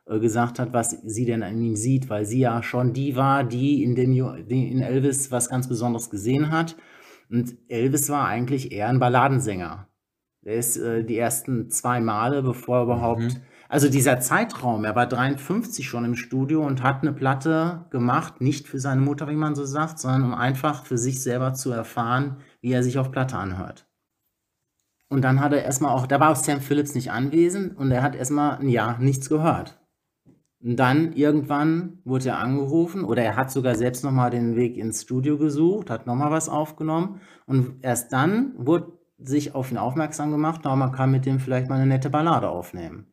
gesagt 0.07 0.59
hat, 0.59 0.73
was 0.73 0.91
sie 0.91 1.25
denn 1.25 1.45
an 1.45 1.63
ihm 1.63 1.77
sieht, 1.77 2.11
weil 2.11 2.25
sie 2.25 2.41
ja 2.41 2.65
schon 2.65 2.93
die 2.93 3.15
war, 3.15 3.45
die 3.45 3.85
in, 3.85 3.95
dem, 3.95 4.13
in 4.49 4.81
Elvis 4.81 5.31
was 5.31 5.49
ganz 5.51 5.69
Besonderes 5.69 6.11
gesehen 6.11 6.51
hat. 6.51 6.75
Und 7.31 7.55
Elvis 7.69 8.09
war 8.09 8.27
eigentlich 8.27 8.73
eher 8.73 8.89
ein 8.89 8.99
Balladensänger. 8.99 9.90
Der 10.43 10.55
ist 10.55 10.77
äh, 10.77 11.05
die 11.05 11.19
ersten 11.19 11.71
zwei 11.71 12.01
Male, 12.01 12.43
bevor 12.43 12.79
er 12.79 12.83
überhaupt. 12.85 13.23
Mhm. 13.23 13.37
Also 13.69 13.89
dieser 13.89 14.19
Zeitraum, 14.19 14.85
er 14.85 14.97
war 14.97 15.07
53 15.07 15.89
schon 15.89 16.05
im 16.05 16.17
Studio 16.17 16.67
und 16.67 16.83
hat 16.83 17.03
eine 17.03 17.13
Platte 17.13 17.87
gemacht, 17.91 18.41
nicht 18.41 18.67
für 18.67 18.81
seine 18.81 19.01
Mutter, 19.01 19.29
wie 19.29 19.37
man 19.37 19.55
so 19.55 19.65
sagt, 19.65 20.01
sondern 20.01 20.25
um 20.25 20.35
einfach 20.35 20.85
für 20.87 20.99
sich 20.99 21.23
selber 21.23 21.55
zu 21.55 21.71
erfahren, 21.71 22.39
wie 22.63 22.73
er 22.73 22.83
sich 22.83 22.99
auf 22.99 23.13
Platte 23.13 23.37
anhört. 23.37 23.87
Und 25.09 25.23
dann 25.23 25.41
hat 25.41 25.53
er 25.53 25.63
erstmal 25.63 25.93
auch, 25.95 26.07
da 26.07 26.19
war 26.21 26.31
auch 26.31 26.37
Sam 26.37 26.61
Phillips 26.61 26.95
nicht 26.95 27.13
anwesend 27.13 27.77
und 27.77 27.91
er 27.91 28.03
hat 28.03 28.17
erstmal 28.17 28.59
ein 28.59 28.69
Jahr 28.69 28.99
nichts 28.99 29.29
gehört. 29.29 29.79
Und 30.63 30.77
dann 30.77 31.13
irgendwann 31.13 31.99
wurde 32.05 32.29
er 32.29 32.39
angerufen 32.39 33.05
oder 33.05 33.23
er 33.23 33.37
hat 33.37 33.51
sogar 33.51 33.75
selbst 33.77 34.05
nochmal 34.05 34.31
den 34.31 34.57
Weg 34.57 34.77
ins 34.77 35.03
Studio 35.03 35.39
gesucht, 35.39 35.91
hat 35.91 36.07
nochmal 36.07 36.31
was 36.31 36.49
aufgenommen 36.49 37.21
und 37.47 37.83
erst 37.83 38.13
dann 38.13 38.53
wurde 38.57 39.00
sich 39.23 39.55
auf 39.55 39.71
ihn 39.71 39.79
aufmerksam 39.79 40.31
gemacht, 40.31 40.63
na, 40.65 40.75
man 40.77 40.93
kann 40.93 41.11
mit 41.11 41.27
dem 41.27 41.41
vielleicht 41.41 41.69
mal 41.69 41.77
eine 41.77 41.87
nette 41.87 42.11
Ballade 42.11 42.49
aufnehmen. 42.49 43.07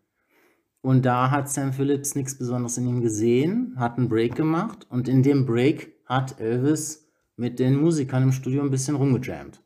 Und 0.82 1.06
da 1.06 1.32
hat 1.32 1.50
Sam 1.50 1.74
Phillips 1.74 2.16
nichts 2.16 2.38
Besonderes 2.38 2.78
in 2.78 2.88
ihm 2.88 3.02
gesehen, 3.02 3.74
hat 3.78 3.98
einen 3.98 4.10
Break 4.10 4.36
gemacht 4.36 4.88
und 4.90 5.08
in 5.08 5.24
dem 5.24 5.46
Break 5.46 5.94
hat 6.06 6.40
Elvis 6.40 7.08
mit 7.36 7.60
den 7.60 7.76
Musikern 7.76 8.24
im 8.24 8.32
Studio 8.32 8.62
ein 8.62 8.72
bisschen 8.72 8.96
rumgejammt. 8.96 9.62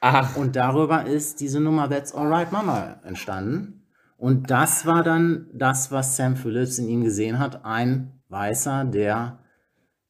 Ach, 0.00 0.36
Und 0.36 0.56
darüber 0.56 1.06
ist 1.06 1.40
diese 1.40 1.60
Nummer 1.60 1.88
That's 1.88 2.14
Alright 2.14 2.52
Mama 2.52 3.00
entstanden. 3.04 3.86
Und 4.18 4.50
das 4.50 4.86
war 4.86 5.02
dann 5.02 5.48
das, 5.52 5.90
was 5.90 6.16
Sam 6.16 6.36
Phillips 6.36 6.78
in 6.78 6.88
ihm 6.88 7.02
gesehen 7.02 7.38
hat. 7.38 7.64
Ein 7.64 8.20
Weißer, 8.28 8.84
der 8.84 9.40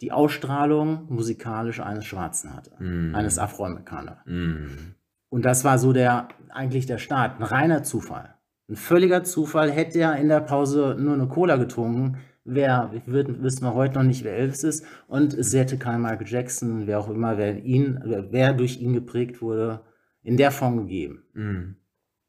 die 0.01 0.13
Ausstrahlung 0.13 1.07
musikalisch 1.09 1.81
eines 1.81 2.05
Schwarzen 2.05 2.55
hatte. 2.55 2.73
Mm. 2.83 3.15
Eines 3.15 3.39
Afroamerikaners. 3.39 4.19
mm. 4.27 4.96
Und 5.29 5.45
das 5.45 5.65
war 5.65 5.79
so 5.79 5.93
der, 5.93 6.29
eigentlich 6.51 6.87
der 6.87 6.99
Start. 6.99 7.39
Ein 7.39 7.45
reiner 7.45 7.83
Zufall. 7.83 8.35
Ein 8.69 8.77
völliger 8.77 9.25
Zufall. 9.25 9.71
Hätte 9.71 10.01
er 10.01 10.17
in 10.17 10.29
der 10.29 10.41
Pause 10.41 10.97
nur 10.99 11.15
eine 11.15 11.29
Cola 11.29 11.57
getrunken, 11.57 12.19
wer, 12.45 12.93
würden, 13.07 13.43
wüssten 13.43 13.65
wir 13.65 13.75
heute 13.75 13.95
noch 13.95 14.05
nicht, 14.05 14.25
wer 14.25 14.37
Elvis 14.37 14.65
ist. 14.65 14.87
Und 15.09 15.35
es 15.35 15.53
hätte 15.53 15.79
kein 15.79 16.01
Michael 16.01 16.27
Jackson, 16.27 16.87
wer 16.87 17.01
auch 17.01 17.11
immer, 17.11 17.37
wer 17.37 17.63
ihn, 17.63 18.01
wer 18.31 18.55
durch 18.55 18.81
ihn 18.81 18.93
geprägt 18.93 19.43
wurde, 19.43 19.83
in 20.23 20.37
der 20.37 20.51
Form 20.51 20.79
gegeben. 20.79 21.25
Mm. 21.35 21.77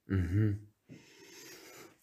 Mhm. 0.07 0.59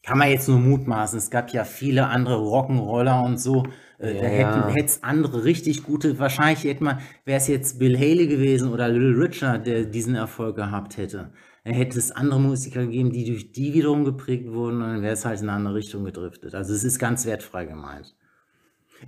Kann 0.02 0.18
man 0.18 0.30
jetzt 0.30 0.48
nur 0.48 0.58
mutmaßen. 0.58 1.18
Es 1.18 1.30
gab 1.30 1.50
ja 1.50 1.64
viele 1.64 2.08
andere 2.08 2.36
Rock'n'Roller 2.36 3.24
und 3.24 3.38
so. 3.38 3.64
Äh, 3.98 4.14
da 4.14 4.22
Ja, 4.22 4.28
hätten 4.28 4.60
ja. 4.60 4.68
hätte 4.68 4.86
es 4.86 5.02
andere 5.02 5.44
richtig 5.44 5.82
gute, 5.84 6.18
wahrscheinlich 6.18 6.64
hätte 6.64 6.84
man, 6.84 6.98
wäre 7.24 7.38
es 7.38 7.48
jetzt 7.48 7.78
Bill 7.78 7.96
Haley 7.96 8.26
gewesen 8.26 8.72
oder 8.72 8.88
Little 8.88 9.22
Richard, 9.24 9.66
der 9.66 9.84
diesen 9.84 10.14
Erfolg 10.14 10.56
gehabt 10.56 10.96
hätte. 10.96 11.32
Dann 11.64 11.74
hätte 11.74 11.98
es 11.98 12.10
andere 12.12 12.40
Musiker 12.40 12.82
gegeben, 12.84 13.10
die 13.12 13.24
durch 13.24 13.52
die 13.52 13.72
wiederum 13.72 14.04
geprägt 14.04 14.52
wurden 14.52 14.82
und 14.82 14.88
dann 14.88 15.02
wäre 15.02 15.14
es 15.14 15.24
halt 15.24 15.40
in 15.40 15.48
eine 15.48 15.56
andere 15.56 15.76
Richtung 15.76 16.04
gedriftet. 16.04 16.54
Also 16.54 16.74
es 16.74 16.84
ist 16.84 16.98
ganz 16.98 17.24
wertfrei 17.24 17.64
gemeint. 17.64 18.14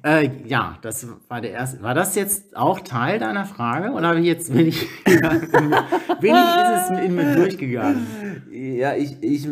Äh, 0.02 0.30
ja, 0.46 0.78
das 0.82 1.06
war 1.28 1.40
der 1.40 1.52
erste. 1.52 1.82
War 1.82 1.94
das 1.94 2.14
jetzt 2.16 2.56
auch 2.56 2.80
Teil 2.80 3.18
deiner 3.18 3.44
Frage 3.44 3.92
oder 3.92 4.08
habe 4.08 4.20
ich 4.20 4.26
jetzt 4.26 4.52
bin 4.52 4.66
ich, 4.66 4.86
bin 5.04 6.34
ich 6.34 6.56
ist 6.56 6.90
es 6.90 7.00
in 7.04 7.14
mir 7.14 7.34
durchgegangen? 7.36 8.06
Ja, 8.50 8.94
ich, 8.94 9.22
ich 9.22 9.48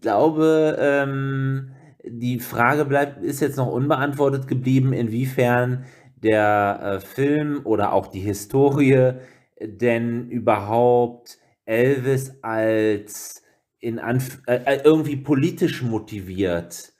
glaube, 0.00 0.76
ähm, 0.80 1.70
die 2.04 2.40
Frage 2.40 2.84
bleibt, 2.84 3.22
ist 3.22 3.40
jetzt 3.40 3.56
noch 3.56 3.68
unbeantwortet 3.68 4.48
geblieben, 4.48 4.92
inwiefern 4.92 5.84
der 6.16 6.80
äh, 6.82 7.00
Film 7.00 7.60
oder 7.64 7.92
auch 7.92 8.08
die 8.08 8.20
Historie 8.20 9.14
denn 9.60 10.28
überhaupt 10.30 11.38
Elvis 11.64 12.42
als 12.42 13.42
in 13.80 13.98
Anf 13.98 14.40
äh, 14.46 14.60
äh, 14.64 14.80
irgendwie 14.84 15.16
politisch 15.16 15.82
motiviert. 15.82 16.92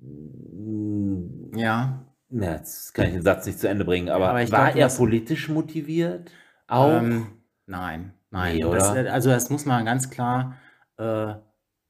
Hm, 0.00 1.50
Ja. 1.56 2.06
Na, 2.34 2.52
jetzt 2.56 2.94
kann 2.94 3.08
ich 3.08 3.12
den 3.12 3.22
Satz 3.22 3.44
nicht 3.44 3.58
zu 3.58 3.68
Ende 3.68 3.84
bringen, 3.84 4.08
aber, 4.08 4.30
Aber 4.30 4.38
war 4.38 4.70
glaub, 4.72 4.76
er 4.76 4.88
politisch 4.88 5.50
motiviert? 5.50 6.30
Auch? 6.66 7.02
Ähm, 7.02 7.26
nein, 7.66 8.14
nein. 8.30 8.56
Nee, 8.56 8.62
das, 8.62 8.88
also 8.90 9.28
das 9.28 9.50
muss 9.50 9.66
man 9.66 9.84
ganz 9.84 10.08
klar 10.08 10.56
äh, 10.96 11.34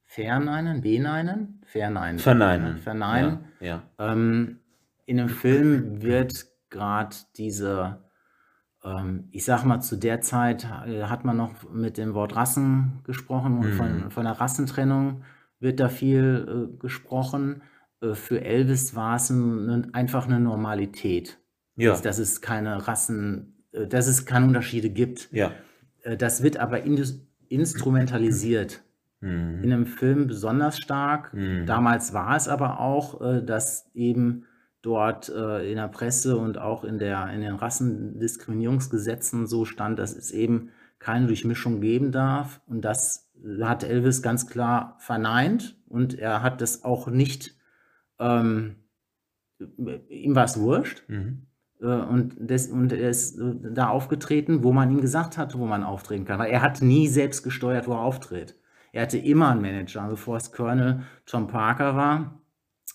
verneinen, 0.03 0.81
beneinen, 0.81 1.62
verneinen. 1.81 2.19
Verneinen. 2.19 2.77
Verneinen. 2.79 3.39
Ja, 3.59 3.83
Ähm, 3.99 4.59
in 5.05 5.17
dem 5.17 5.29
Film 5.29 6.01
wird 6.01 6.45
gerade 6.69 7.15
diese, 7.37 7.99
ähm, 8.83 9.27
ich 9.31 9.45
sag 9.45 9.63
mal, 9.65 9.79
zu 9.81 9.97
der 9.97 10.21
Zeit 10.21 10.65
äh, 10.87 11.03
hat 11.03 11.25
man 11.25 11.37
noch 11.37 11.69
mit 11.71 11.97
dem 11.97 12.13
Wort 12.13 12.35
Rassen 12.35 12.99
gesprochen 13.03 13.57
und 13.57 13.69
Mhm. 13.71 13.73
von, 13.73 14.11
von 14.11 14.23
der 14.25 14.33
Rassentrennung 14.39 15.23
wird 15.59 15.79
da 15.79 15.89
viel 15.89 16.69
äh, 16.73 16.77
gesprochen. 16.79 17.61
Äh, 18.01 18.13
für 18.15 18.41
Elvis 18.43 18.95
war 18.95 19.15
es 19.15 19.29
ein, 19.29 19.69
ein, 19.69 19.93
einfach 19.93 20.25
eine 20.27 20.39
Normalität, 20.39 21.37
ja. 21.75 21.91
dass, 21.91 22.01
dass 22.01 22.17
es 22.19 22.41
keine 22.41 22.87
Rassen, 22.87 23.63
äh, 23.71 23.87
dass 23.87 24.07
es 24.07 24.25
keine 24.25 24.45
Unterschiede 24.47 24.89
gibt. 24.89 25.29
ja. 25.31 25.51
Äh, 26.03 26.17
Das 26.17 26.43
wird 26.43 26.57
aber 26.57 26.83
indus- 26.83 27.19
Mhm. 29.23 29.63
In 29.63 29.73
einem 29.73 29.85
Film 29.85 30.27
besonders 30.27 30.77
stark. 30.77 31.33
Mhm. 31.33 31.65
Damals 31.65 32.13
war 32.13 32.35
es 32.35 32.47
aber 32.47 32.79
auch, 32.79 33.21
äh, 33.21 33.43
dass 33.43 33.89
eben 33.93 34.45
dort 34.81 35.29
äh, 35.29 35.69
in 35.69 35.77
der 35.77 35.87
Presse 35.87 36.37
und 36.37 36.57
auch 36.57 36.83
in, 36.83 36.99
der, 36.99 37.31
in 37.33 37.41
den 37.41 37.55
Rassendiskriminierungsgesetzen 37.55 39.47
so 39.47 39.63
stand, 39.63 39.97
dass 39.97 40.15
es 40.15 40.31
eben 40.31 40.71
keine 40.99 41.27
Durchmischung 41.27 41.79
geben 41.79 42.11
darf. 42.11 42.61
Und 42.67 42.83
das 42.83 43.31
hat 43.61 43.83
Elvis 43.83 44.21
ganz 44.21 44.47
klar 44.47 44.97
verneint 44.99 45.77
und 45.87 46.19
er 46.19 46.43
hat 46.43 46.61
das 46.61 46.83
auch 46.83 47.07
nicht 47.07 47.57
ähm, 48.19 48.75
ihm 50.09 50.35
war 50.35 50.45
es 50.45 50.59
wurscht. 50.59 51.03
Mhm. 51.07 51.47
Äh, 51.81 51.85
und, 51.85 52.35
des, 52.37 52.67
und 52.67 52.91
er 52.91 53.09
ist 53.09 53.37
äh, 53.39 53.53
da 53.73 53.89
aufgetreten, 53.89 54.63
wo 54.63 54.71
man 54.71 54.91
ihm 54.91 55.01
gesagt 55.01 55.37
hat, 55.37 55.57
wo 55.57 55.65
man 55.65 55.83
auftreten 55.83 56.25
kann. 56.25 56.39
Weil 56.39 56.51
er 56.51 56.61
hat 56.61 56.81
nie 56.81 57.07
selbst 57.07 57.43
gesteuert, 57.43 57.87
wo 57.87 57.93
er 57.93 58.01
auftritt. 58.01 58.55
Er 58.93 59.01
hatte 59.03 59.17
immer 59.17 59.49
einen 59.49 59.61
Manager. 59.61 60.07
Bevor 60.07 60.37
es 60.37 60.51
Colonel 60.51 61.01
Tom 61.25 61.47
Parker 61.47 61.95
war, 61.97 62.39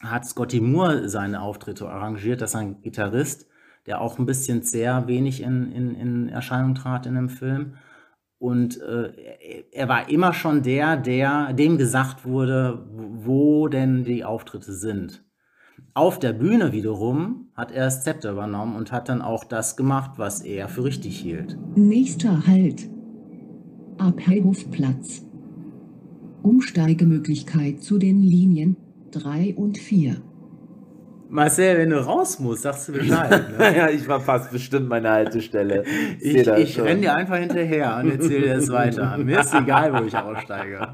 hat 0.01 0.25
Scotty 0.25 0.61
Moore 0.61 1.09
seine 1.09 1.43
Auftritte 1.43 1.89
arrangiert. 1.89 2.41
Das 2.41 2.51
ist 2.51 2.57
ein 2.57 2.81
Gitarrist, 2.81 3.47
der 3.87 4.01
auch 4.01 4.19
ein 4.19 4.25
bisschen 4.27 4.63
sehr 4.63 5.07
wenig 5.09 5.43
in, 5.43 5.71
in, 5.73 5.95
in 5.95 6.29
Erscheinung 6.29 6.75
trat 6.77 7.05
in 7.07 7.17
dem 7.17 7.29
Film. 7.29 7.75
Und 8.39 8.81
äh, 8.81 9.67
er- 9.73 9.89
war 9.89 10.09
immer 10.09 10.33
schon 10.33 10.63
der, 10.63 10.97
der 10.97 11.53
dem 11.53 11.77
gesagt 11.79 12.25
wurde, 12.25 12.87
wo 12.93 13.67
denn 13.67 14.05
die 14.05 14.25
Auftritte 14.25 14.73
sind. 14.73 15.25
Auf 15.95 16.21
der 16.21 16.33
Bühne 16.33 16.71
wiederum 16.73 17.49
hat 17.57 17.73
er 17.73 17.87
das 17.87 18.05
Zepter 18.05 18.31
übernommen 18.31 18.77
und 18.77 18.93
hat 18.93 19.09
dann 19.09 19.21
auch 19.23 19.43
das 19.43 19.77
gemacht, 19.77 20.13
was 20.17 20.43
er 20.43 20.69
für 20.69 20.85
richtig 20.85 21.19
hielt. 21.19 21.59
Nächster 21.77 22.47
Halt. 22.47 22.89
Abhellhofplatz. 23.99 25.25
Umsteigemöglichkeit 26.43 27.83
zu 27.83 27.99
den 27.99 28.23
Linien 28.23 28.77
3 29.13 29.55
und 29.57 29.79
4. 29.79 30.17
Marcel, 31.31 31.77
wenn 31.77 31.91
du 31.91 32.03
raus 32.03 32.39
musst, 32.39 32.63
sagst 32.63 32.89
du 32.89 32.93
Bescheid. 32.93 33.45
Ne? 33.59 33.77
ja, 33.77 33.91
ich 33.91 34.03
verpasse 34.03 34.51
bestimmt 34.51 34.89
meine 34.89 35.11
Haltestelle. 35.11 35.85
Ich, 36.21 36.43
das 36.45 36.59
ich 36.59 36.75
schon. 36.75 36.85
renn 36.85 37.03
dir 37.03 37.15
einfach 37.15 37.37
hinterher 37.37 37.99
und 38.03 38.11
erzähle 38.11 38.47
dir 38.47 38.55
es 38.55 38.69
weiter. 38.73 39.19
Mir 39.19 39.41
ist 39.41 39.55
egal, 39.55 39.93
wo 39.93 40.07
ich 40.07 40.17
aussteige. 40.17 40.89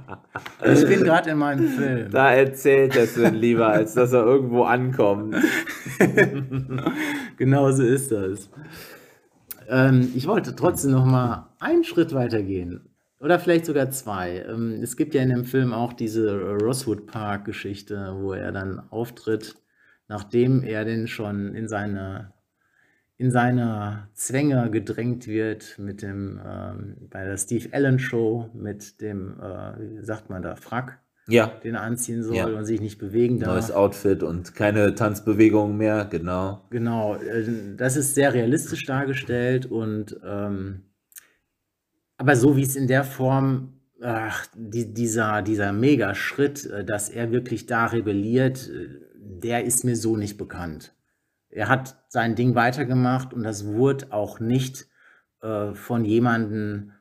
Ich 0.64 0.86
bin 0.86 1.04
gerade 1.04 1.30
in 1.30 1.38
meinem 1.38 1.68
Film. 1.68 2.10
Da 2.10 2.32
erzählt 2.32 2.96
er 2.96 3.04
es 3.04 3.14
denn 3.14 3.34
lieber, 3.34 3.68
als 3.68 3.94
dass 3.94 4.12
er 4.12 4.24
irgendwo 4.24 4.64
ankommt. 4.64 5.36
Genau 7.36 7.72
so 7.72 7.82
ist 7.82 8.12
das. 8.12 8.48
Ähm, 9.68 10.12
ich 10.14 10.28
wollte 10.28 10.54
trotzdem 10.54 10.92
noch 10.92 11.04
mal 11.04 11.48
einen 11.58 11.82
Schritt 11.82 12.14
weiter 12.14 12.42
gehen. 12.42 12.80
Oder 13.24 13.38
vielleicht 13.38 13.64
sogar 13.64 13.90
zwei. 13.90 14.44
Ähm, 14.46 14.80
es 14.82 14.98
gibt 14.98 15.14
ja 15.14 15.22
in 15.22 15.30
dem 15.30 15.46
Film 15.46 15.72
auch 15.72 15.94
diese 15.94 16.38
Rosewood 16.60 17.06
Park-Geschichte, 17.06 18.14
wo 18.18 18.34
er 18.34 18.52
dann 18.52 18.82
auftritt, 18.90 19.54
nachdem 20.08 20.62
er 20.62 20.84
denn 20.84 21.08
schon 21.08 21.54
in 21.54 21.66
seine, 21.66 22.34
in 23.16 23.30
seine 23.30 24.08
Zwänge 24.12 24.70
gedrängt 24.70 25.26
wird 25.26 25.78
mit 25.78 26.02
dem, 26.02 26.38
ähm, 26.46 26.96
bei 27.08 27.24
der 27.24 27.38
Steve 27.38 27.70
Allen 27.72 27.98
Show, 27.98 28.50
mit 28.52 29.00
dem, 29.00 29.40
äh, 29.40 30.00
wie 30.00 30.04
sagt 30.04 30.28
man 30.28 30.42
da, 30.42 30.54
Frack, 30.56 31.00
Ja, 31.26 31.46
den 31.64 31.76
er 31.76 31.80
anziehen 31.80 32.22
soll 32.22 32.36
Ja. 32.36 32.44
und 32.44 32.66
sich 32.66 32.82
nicht 32.82 32.98
bewegen 32.98 33.38
darf. 33.40 33.54
neues 33.54 33.70
Outfit 33.70 34.22
und 34.22 34.54
keine 34.54 34.94
Tanzbewegungen 34.94 35.78
mehr, 35.78 36.04
genau. 36.10 36.66
Genau, 36.68 37.14
äh, 37.16 37.74
das 37.74 37.96
ist 37.96 38.14
sehr 38.14 38.34
realistisch 38.34 38.84
dargestellt 38.84 39.64
und 39.64 40.20
ähm, 40.22 40.82
aber 42.16 42.36
so 42.36 42.56
wie 42.56 42.62
es 42.62 42.76
in 42.76 42.86
der 42.86 43.04
Form, 43.04 43.80
ach, 44.02 44.46
die, 44.54 44.92
dieser, 44.92 45.42
dieser 45.42 45.72
Mega-Schritt, 45.72 46.66
äh, 46.66 46.84
dass 46.84 47.08
er 47.08 47.32
wirklich 47.32 47.66
da 47.66 47.86
rebelliert, 47.86 48.68
äh, 48.68 48.88
der 49.16 49.64
ist 49.64 49.84
mir 49.84 49.96
so 49.96 50.16
nicht 50.16 50.36
bekannt. 50.36 50.94
Er 51.48 51.68
hat 51.68 51.96
sein 52.08 52.34
Ding 52.34 52.54
weitergemacht 52.54 53.32
und 53.32 53.42
das 53.42 53.66
wurde 53.66 54.12
auch 54.12 54.40
nicht 54.40 54.86
äh, 55.42 55.74
von 55.74 56.04
jemandem 56.04 56.92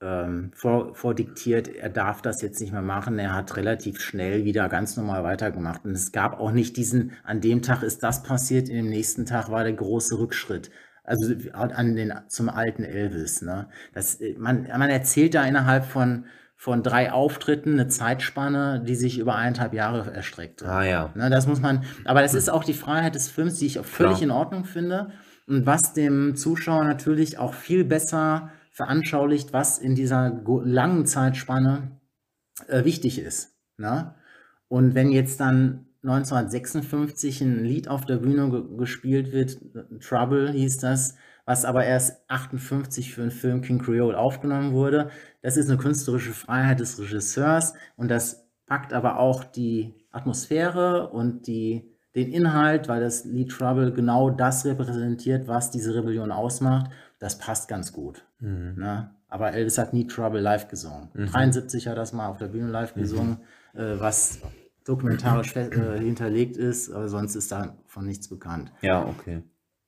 ähm, 0.00 0.50
vor, 0.54 0.94
vordiktiert, 0.94 1.68
er 1.68 1.88
darf 1.88 2.20
das 2.20 2.42
jetzt 2.42 2.60
nicht 2.60 2.72
mehr 2.72 2.82
machen. 2.82 3.18
Er 3.18 3.34
hat 3.34 3.56
relativ 3.56 4.00
schnell 4.00 4.44
wieder 4.44 4.68
ganz 4.68 4.96
normal 4.96 5.24
weitergemacht. 5.24 5.84
Und 5.84 5.92
es 5.92 6.12
gab 6.12 6.38
auch 6.38 6.52
nicht 6.52 6.76
diesen, 6.76 7.12
an 7.24 7.40
dem 7.40 7.62
Tag 7.62 7.82
ist 7.82 8.02
das 8.02 8.22
passiert, 8.22 8.68
in 8.68 8.76
dem 8.76 8.88
nächsten 8.90 9.24
Tag 9.24 9.50
war 9.50 9.64
der 9.64 9.72
große 9.72 10.18
Rückschritt. 10.18 10.70
Also 11.06 11.34
an 11.52 11.94
den, 11.94 12.12
zum 12.28 12.48
alten 12.48 12.82
Elvis. 12.82 13.40
Ne? 13.40 13.68
Das, 13.94 14.20
äh, 14.20 14.34
man, 14.38 14.64
man 14.64 14.90
erzählt 14.90 15.34
da 15.34 15.44
innerhalb 15.44 15.84
von, 15.84 16.26
von 16.56 16.82
drei 16.82 17.12
Auftritten 17.12 17.74
eine 17.74 17.88
Zeitspanne, 17.88 18.82
die 18.84 18.96
sich 18.96 19.18
über 19.18 19.36
eineinhalb 19.36 19.72
Jahre 19.72 20.12
erstreckt. 20.12 20.64
Ah 20.64 20.84
ja. 20.84 21.12
Ne, 21.14 21.30
das 21.30 21.46
muss 21.46 21.60
man, 21.60 21.84
aber 22.04 22.22
das 22.22 22.34
ist 22.34 22.48
auch 22.48 22.64
die 22.64 22.74
Freiheit 22.74 23.14
des 23.14 23.28
Films, 23.28 23.58
die 23.58 23.66
ich 23.66 23.78
auch 23.78 23.84
völlig 23.84 24.16
Klar. 24.16 24.24
in 24.24 24.30
Ordnung 24.32 24.64
finde 24.64 25.12
und 25.46 25.64
was 25.64 25.92
dem 25.92 26.34
Zuschauer 26.34 26.84
natürlich 26.84 27.38
auch 27.38 27.54
viel 27.54 27.84
besser 27.84 28.50
veranschaulicht, 28.72 29.52
was 29.52 29.78
in 29.78 29.94
dieser 29.94 30.42
langen 30.64 31.06
Zeitspanne 31.06 32.00
äh, 32.68 32.84
wichtig 32.84 33.18
ist. 33.18 33.54
Ne? 33.78 34.14
Und 34.68 34.94
wenn 34.94 35.12
jetzt 35.12 35.40
dann 35.40 35.85
1956 36.08 37.40
ein 37.40 37.64
Lied 37.64 37.88
auf 37.88 38.04
der 38.04 38.16
Bühne 38.16 38.50
ge 38.50 38.76
gespielt 38.76 39.32
wird, 39.32 39.58
Trouble 40.00 40.52
hieß 40.52 40.78
das, 40.78 41.16
was 41.44 41.64
aber 41.64 41.84
erst 41.84 42.22
58 42.28 43.12
für 43.12 43.22
den 43.22 43.30
Film 43.30 43.60
King 43.62 43.78
Creole 43.78 44.18
aufgenommen 44.18 44.72
wurde, 44.72 45.10
das 45.42 45.56
ist 45.56 45.68
eine 45.68 45.78
künstlerische 45.78 46.32
Freiheit 46.32 46.80
des 46.80 46.98
Regisseurs 46.98 47.74
und 47.96 48.08
das 48.10 48.46
packt 48.66 48.92
aber 48.92 49.18
auch 49.18 49.44
die 49.44 49.94
Atmosphäre 50.10 51.10
und 51.10 51.46
die, 51.46 51.92
den 52.14 52.32
Inhalt, 52.32 52.88
weil 52.88 53.00
das 53.00 53.24
Lied 53.24 53.50
Trouble 53.50 53.92
genau 53.92 54.30
das 54.30 54.64
repräsentiert, 54.64 55.46
was 55.46 55.70
diese 55.70 55.94
Rebellion 55.94 56.32
ausmacht. 56.32 56.90
Das 57.18 57.38
passt 57.38 57.68
ganz 57.68 57.92
gut. 57.92 58.24
Mhm. 58.40 58.74
Ne? 58.76 59.10
Aber 59.28 59.52
Elvis 59.52 59.78
hat 59.78 59.92
nie 59.92 60.06
Trouble 60.06 60.40
live 60.40 60.68
gesungen. 60.68 61.10
73 61.14 61.86
hat 61.86 61.94
er 61.94 61.96
das 61.96 62.12
mal 62.12 62.28
auf 62.28 62.38
der 62.38 62.48
Bühne 62.48 62.70
live 62.70 62.94
gesungen, 62.94 63.38
äh, 63.74 63.98
was 63.98 64.40
dokumentarisch 64.86 65.54
äh, 65.56 65.98
hinterlegt 65.98 66.56
ist, 66.56 66.90
aber 66.90 67.08
sonst 67.08 67.34
ist 67.34 67.52
davon 67.52 68.06
nichts 68.06 68.28
bekannt. 68.28 68.72
Ja, 68.82 69.04
okay. 69.04 69.42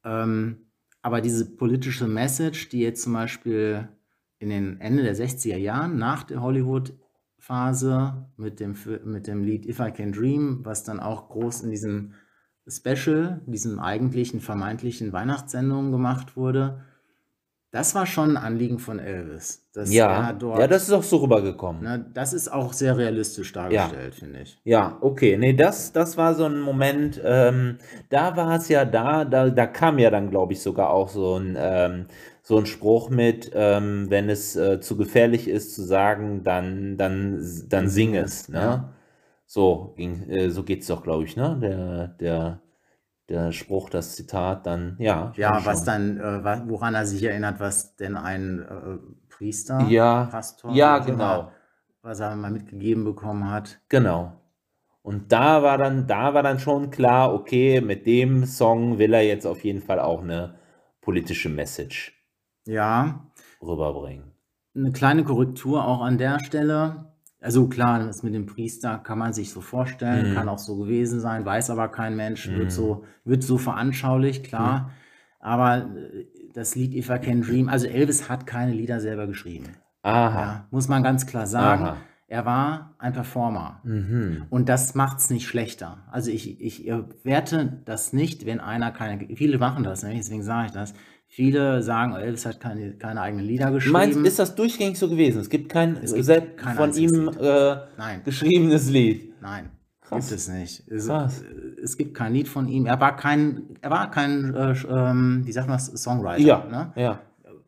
Ähm, 0.04 0.66
aber 1.02 1.20
diese 1.20 1.56
politische 1.56 2.08
Message, 2.08 2.68
die 2.68 2.80
jetzt 2.80 3.02
zum 3.02 3.12
Beispiel 3.12 3.88
in 4.38 4.50
den 4.50 4.80
Ende 4.80 5.02
der 5.02 5.16
60er 5.16 5.56
Jahren 5.56 5.98
nach 5.98 6.24
der 6.24 6.42
Hollywood-Phase 6.42 8.26
mit 8.36 8.60
dem, 8.60 8.76
mit 9.04 9.26
dem 9.26 9.44
Lied 9.44 9.66
If 9.66 9.80
I 9.80 9.90
Can 9.90 10.12
Dream, 10.12 10.60
was 10.64 10.84
dann 10.84 11.00
auch 11.00 11.28
groß 11.28 11.62
in 11.62 11.70
diesem 11.70 12.14
Special, 12.66 13.40
diesem 13.46 13.78
eigentlichen 13.78 14.40
vermeintlichen 14.40 15.12
Weihnachtssendung 15.12 15.90
gemacht 15.90 16.36
wurde, 16.36 16.84
das 17.78 17.94
war 17.94 18.06
schon 18.06 18.36
ein 18.36 18.36
Anliegen 18.36 18.78
von 18.78 18.98
Elvis. 18.98 19.64
Dass 19.72 19.90
Ja, 19.92 20.28
er 20.28 20.32
dort, 20.34 20.60
ja, 20.60 20.66
das 20.66 20.82
ist 20.84 20.92
auch 20.92 21.02
so 21.02 21.18
rübergekommen. 21.18 21.82
ne, 21.82 22.10
das 22.12 22.32
ist 22.32 22.48
auch 22.52 22.72
sehr 22.72 22.96
realistisch 22.96 23.52
dargestellt, 23.52 24.14
finde 24.16 24.40
ich. 24.42 24.58
Ja, 24.64 24.98
okay. 25.00 25.36
Nee, 25.38 25.54
das, 25.54 25.92
das 25.92 26.16
war 26.16 26.34
so 26.34 26.44
ein 26.44 26.60
Moment, 26.60 27.20
ähm, 27.24 27.78
da 28.10 28.36
war 28.36 28.56
es 28.56 28.68
ja 28.68 28.84
da, 28.84 29.24
da, 29.24 29.48
da 29.50 29.66
kam 29.66 29.98
ja 29.98 30.10
dann, 30.10 30.30
glaube 30.30 30.52
ich, 30.52 30.60
sogar 30.60 30.90
auch 30.90 31.08
so 31.08 31.36
ein, 31.38 31.56
ähm, 31.58 32.06
so 32.42 32.58
ein 32.58 32.66
Spruch 32.66 33.08
mit, 33.10 33.50
ähm, 33.54 34.06
wenn 34.10 34.28
es 34.28 34.56
äh, 34.56 34.80
zu 34.80 34.96
gefährlich 34.96 35.48
ist 35.48 35.74
zu 35.74 35.82
sagen, 35.84 36.42
dann, 36.44 36.96
dann, 36.96 37.40
dann 37.68 37.88
sing 37.88 38.14
es, 38.16 38.48
ne? 38.48 38.60
Ja. 38.60 38.92
So, 39.46 39.94
ging, 39.96 40.28
äh, 40.30 40.50
so 40.50 40.64
geht's 40.64 40.86
doch, 40.88 41.02
glaube 41.02 41.24
ich, 41.24 41.36
ne? 41.36 41.58
Der, 41.62 42.08
der, 42.08 42.60
der 43.28 43.52
Spruch, 43.52 43.90
das 43.90 44.16
Zitat, 44.16 44.66
dann, 44.66 44.96
ja. 44.98 45.34
Ja, 45.36 45.64
was 45.64 45.84
dann, 45.84 46.18
äh, 46.18 46.68
woran 46.68 46.94
er 46.94 47.06
sich 47.06 47.22
erinnert, 47.22 47.60
was 47.60 47.96
denn 47.96 48.16
ein 48.16 48.60
äh, 48.62 48.98
Priester, 49.28 49.88
Ja, 49.88 50.24
Pastor, 50.30 50.72
ja, 50.74 50.98
genau. 50.98 51.52
was 52.02 52.20
er 52.20 52.34
mal 52.36 52.50
mitgegeben 52.50 53.04
bekommen 53.04 53.50
hat. 53.50 53.80
Genau. 53.88 54.32
Und 55.02 55.32
da 55.32 55.62
war 55.62 55.78
dann, 55.78 56.06
da 56.06 56.34
war 56.34 56.42
dann 56.42 56.58
schon 56.60 56.90
klar, 56.90 57.32
okay, 57.34 57.80
mit 57.80 58.06
dem 58.06 58.44
Song 58.46 58.98
will 58.98 59.14
er 59.14 59.22
jetzt 59.22 59.46
auf 59.46 59.64
jeden 59.64 59.82
Fall 59.82 60.00
auch 60.00 60.22
eine 60.22 60.58
politische 61.00 61.48
Message 61.48 62.12
Ja, 62.66 63.26
rüberbringen. 63.62 64.32
eine 64.74 64.92
kleine 64.92 65.24
Korrektur 65.24 65.84
auch 65.86 66.00
an 66.00 66.16
der 66.16 66.38
Stelle. 66.40 67.12
Also 67.40 67.68
klar, 67.68 68.00
das 68.00 68.22
mit 68.22 68.34
dem 68.34 68.46
Priester 68.46 68.98
kann 68.98 69.18
man 69.18 69.32
sich 69.32 69.50
so 69.50 69.60
vorstellen, 69.60 70.30
Mhm. 70.30 70.34
kann 70.34 70.48
auch 70.48 70.58
so 70.58 70.76
gewesen 70.76 71.20
sein, 71.20 71.44
weiß 71.44 71.70
aber 71.70 71.88
kein 71.88 72.16
Mensch, 72.16 72.48
Mhm. 72.48 72.58
wird 72.58 72.72
so, 72.72 73.04
wird 73.24 73.42
so 73.44 73.58
veranschaulicht, 73.58 74.44
klar. 74.44 74.90
Aber 75.40 75.76
äh, 75.78 76.26
das 76.52 76.74
Lied 76.74 76.94
If 76.94 77.10
I 77.10 77.18
Can 77.18 77.42
Dream, 77.42 77.68
also 77.68 77.86
Elvis 77.86 78.28
hat 78.28 78.46
keine 78.46 78.72
Lieder 78.72 79.00
selber 79.00 79.26
geschrieben. 79.28 79.66
Aha. 80.02 80.40
Ja, 80.40 80.66
muss 80.70 80.88
man 80.88 81.02
ganz 81.02 81.26
klar 81.26 81.46
sagen. 81.46 81.84
Aha. 81.84 81.96
Er 82.30 82.44
war 82.44 82.94
ein 82.98 83.12
Performer. 83.14 83.80
Mhm. 83.84 84.46
Und 84.50 84.68
das 84.68 84.94
macht 84.94 85.18
es 85.18 85.30
nicht 85.30 85.46
schlechter. 85.46 86.04
Also 86.10 86.30
ich, 86.30 86.60
ich 86.60 86.92
werte 87.24 87.80
das 87.86 88.12
nicht, 88.12 88.44
wenn 88.44 88.60
einer 88.60 88.90
keine, 88.90 89.34
viele 89.36 89.58
machen 89.58 89.82
das, 89.84 90.00
deswegen 90.00 90.42
sage 90.42 90.66
ich 90.66 90.72
das. 90.72 90.92
Viele 91.30 91.82
sagen, 91.82 92.14
Elvis 92.14 92.46
hat 92.46 92.58
keine, 92.58 92.92
keine 92.94 93.20
eigenen 93.20 93.44
Lieder 93.44 93.70
geschrieben. 93.70 93.92
Meinst 93.92 94.18
ist 94.20 94.38
das 94.38 94.54
durchgängig 94.54 94.98
so 94.98 95.08
gewesen? 95.08 95.40
Es 95.40 95.50
gibt 95.50 95.68
kein, 95.68 95.96
Es 96.02 96.12
gibt 96.14 96.24
selbst 96.24 96.56
kein 96.56 96.74
von 96.76 96.92
ihm 96.94 97.28
äh, 97.38 97.76
geschriebenes 98.24 98.88
Lied. 98.90 99.34
nein, 99.42 99.68
Krass. 100.00 100.28
gibt 100.28 100.40
es 100.40 100.48
nicht. 100.48 100.88
Es, 100.88 101.08
es 101.82 101.96
gibt 101.98 102.14
kein 102.14 102.32
Lied 102.32 102.48
von 102.48 102.66
ihm. 102.66 102.86
Er 102.86 102.98
war 102.98 103.14
kein, 103.16 103.62
er 103.82 103.90
war 103.90 104.10
kein, 104.10 104.54
äh, 104.54 104.74
ähm, 104.88 105.42
wie 105.44 105.52
sagt 105.52 105.68
man, 105.68 105.78
Songwriter. 105.78 106.40
Ja, 106.40 106.64
Ne? 106.64 106.92
ja, 106.96 107.20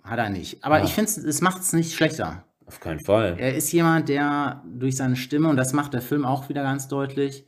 Hat 0.03 0.19
er 0.19 0.31
nicht. 0.31 0.65
Aber 0.65 0.79
Ja. 0.79 0.85
ich 0.85 0.95
finde, 0.95 1.11
es 1.11 1.41
macht 1.43 1.61
es 1.61 1.73
nicht 1.75 1.95
schlechter. 1.95 2.45
auf 2.67 2.81
keinen 2.81 3.01
Fall. 3.01 3.35
Er 3.39 3.55
ist 3.57 3.71
jemand, 3.73 4.09
der 4.09 4.63
durch 4.65 4.97
seine 4.97 5.17
Stimme, 5.17 5.49
und 5.49 5.57
das 5.57 5.73
macht 5.75 5.93
der 5.93 6.01
Film 6.01 6.25
auch 6.25 6.49
wieder 6.49 6.63
ganz 6.63 6.89
deutlich, 6.89 7.45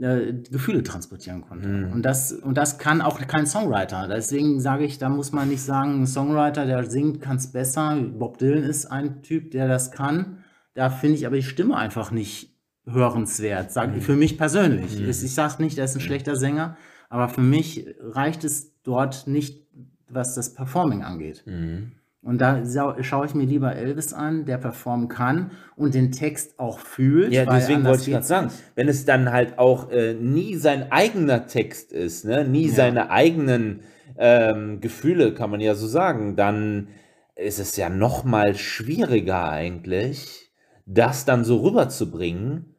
äh, 0.00 0.32
Gefühle 0.50 0.82
transportieren 0.82 1.42
konnte. 1.42 1.68
Mhm. 1.68 1.92
Und, 1.92 2.02
das, 2.02 2.32
und 2.32 2.56
das 2.56 2.78
kann 2.78 3.00
auch 3.00 3.18
kein 3.26 3.46
Songwriter. 3.46 4.08
Deswegen 4.08 4.60
sage 4.60 4.84
ich, 4.84 4.98
da 4.98 5.08
muss 5.08 5.32
man 5.32 5.48
nicht 5.48 5.62
sagen, 5.62 6.02
ein 6.02 6.06
Songwriter, 6.06 6.66
der 6.66 6.88
singt, 6.90 7.20
kann 7.20 7.36
es 7.36 7.52
besser. 7.52 7.96
Bob 8.18 8.38
Dylan 8.38 8.62
ist 8.62 8.86
ein 8.86 9.22
Typ, 9.22 9.50
der 9.50 9.68
das 9.68 9.90
kann. 9.90 10.44
Da 10.74 10.90
finde 10.90 11.16
ich 11.16 11.26
aber 11.26 11.36
die 11.36 11.42
Stimme 11.42 11.76
einfach 11.76 12.10
nicht 12.10 12.54
hörenswert. 12.86 13.72
Sag, 13.72 13.94
Mhm. 13.94 14.00
Für 14.00 14.16
mich 14.16 14.38
persönlich. 14.38 15.00
Ich 15.00 15.34
sage 15.34 15.62
nicht, 15.62 15.78
er 15.78 15.86
ist 15.86 15.94
ein 15.94 16.00
schlechter 16.00 16.36
Sänger, 16.36 16.76
aber 17.08 17.28
für 17.28 17.40
mich 17.40 17.86
reicht 18.00 18.44
es 18.44 18.80
dort 18.82 19.26
nicht, 19.26 19.66
was 20.08 20.34
das 20.34 20.54
Performing 20.54 21.02
angeht. 21.02 21.42
Mhm. 21.46 21.92
Und 22.26 22.38
da 22.40 22.64
schaue 23.02 23.26
ich 23.26 23.34
mir 23.34 23.44
lieber 23.44 23.76
Elvis 23.76 24.12
an, 24.12 24.46
der 24.46 24.58
performen 24.58 25.06
kann 25.06 25.52
und 25.76 25.94
den 25.94 26.10
Text 26.10 26.58
auch 26.58 26.80
fühlt. 26.80 27.32
Ja, 27.32 27.46
deswegen 27.46 27.84
wollte 27.84 28.02
ich 28.02 28.10
gerade 28.10 28.26
sagen, 28.26 28.50
wenn 28.74 28.88
es 28.88 29.04
dann 29.04 29.30
halt 29.30 29.60
auch 29.60 29.92
äh, 29.92 30.14
nie 30.14 30.56
sein 30.56 30.90
eigener 30.90 31.46
Text 31.46 31.92
ist, 31.92 32.24
ne? 32.24 32.44
nie 32.44 32.66
Ja. 32.66 32.74
seine 32.74 33.10
eigenen 33.10 33.82
ähm, 34.18 34.80
Gefühle, 34.80 35.34
kann 35.34 35.50
man 35.50 35.60
ja 35.60 35.76
so 35.76 35.86
sagen, 35.86 36.34
dann 36.34 36.88
ist 37.36 37.60
es 37.60 37.76
ja 37.76 37.90
noch 37.90 38.24
mal 38.24 38.56
schwieriger 38.56 39.48
eigentlich, 39.48 40.50
das 40.84 41.26
dann 41.26 41.44
so 41.44 41.58
rüberzubringen, 41.58 42.74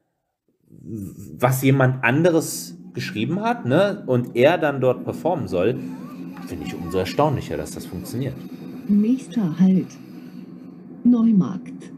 was 1.38 1.62
jemand 1.62 2.04
anderes 2.04 2.76
geschrieben 2.94 3.42
hat, 3.42 3.66
ne? 3.66 4.04
Und 4.08 4.36
er 4.36 4.58
dann 4.58 4.82
dort 4.82 5.06
performen 5.06 5.48
soll, 5.48 5.80
finde 6.48 6.66
ich 6.66 6.76
umso 6.76 6.98
erstaunlicher, 6.98 7.56
dass 7.56 7.72
das 7.72 7.86
funktioniert. 7.86 8.36
Nächster 8.88 9.60
Halt. 9.60 9.88
Neumarkt. 11.04 11.92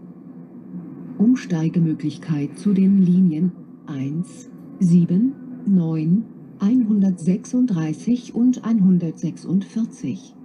Umsteigemöglichkeit 1.17 2.57
zu 2.57 2.73
den 2.73 2.99
Linien 3.01 3.51
1, 3.87 4.49
7, 4.79 5.33
9, 5.65 6.23
136 6.59 8.33
und 8.35 8.63
146. 8.65 10.35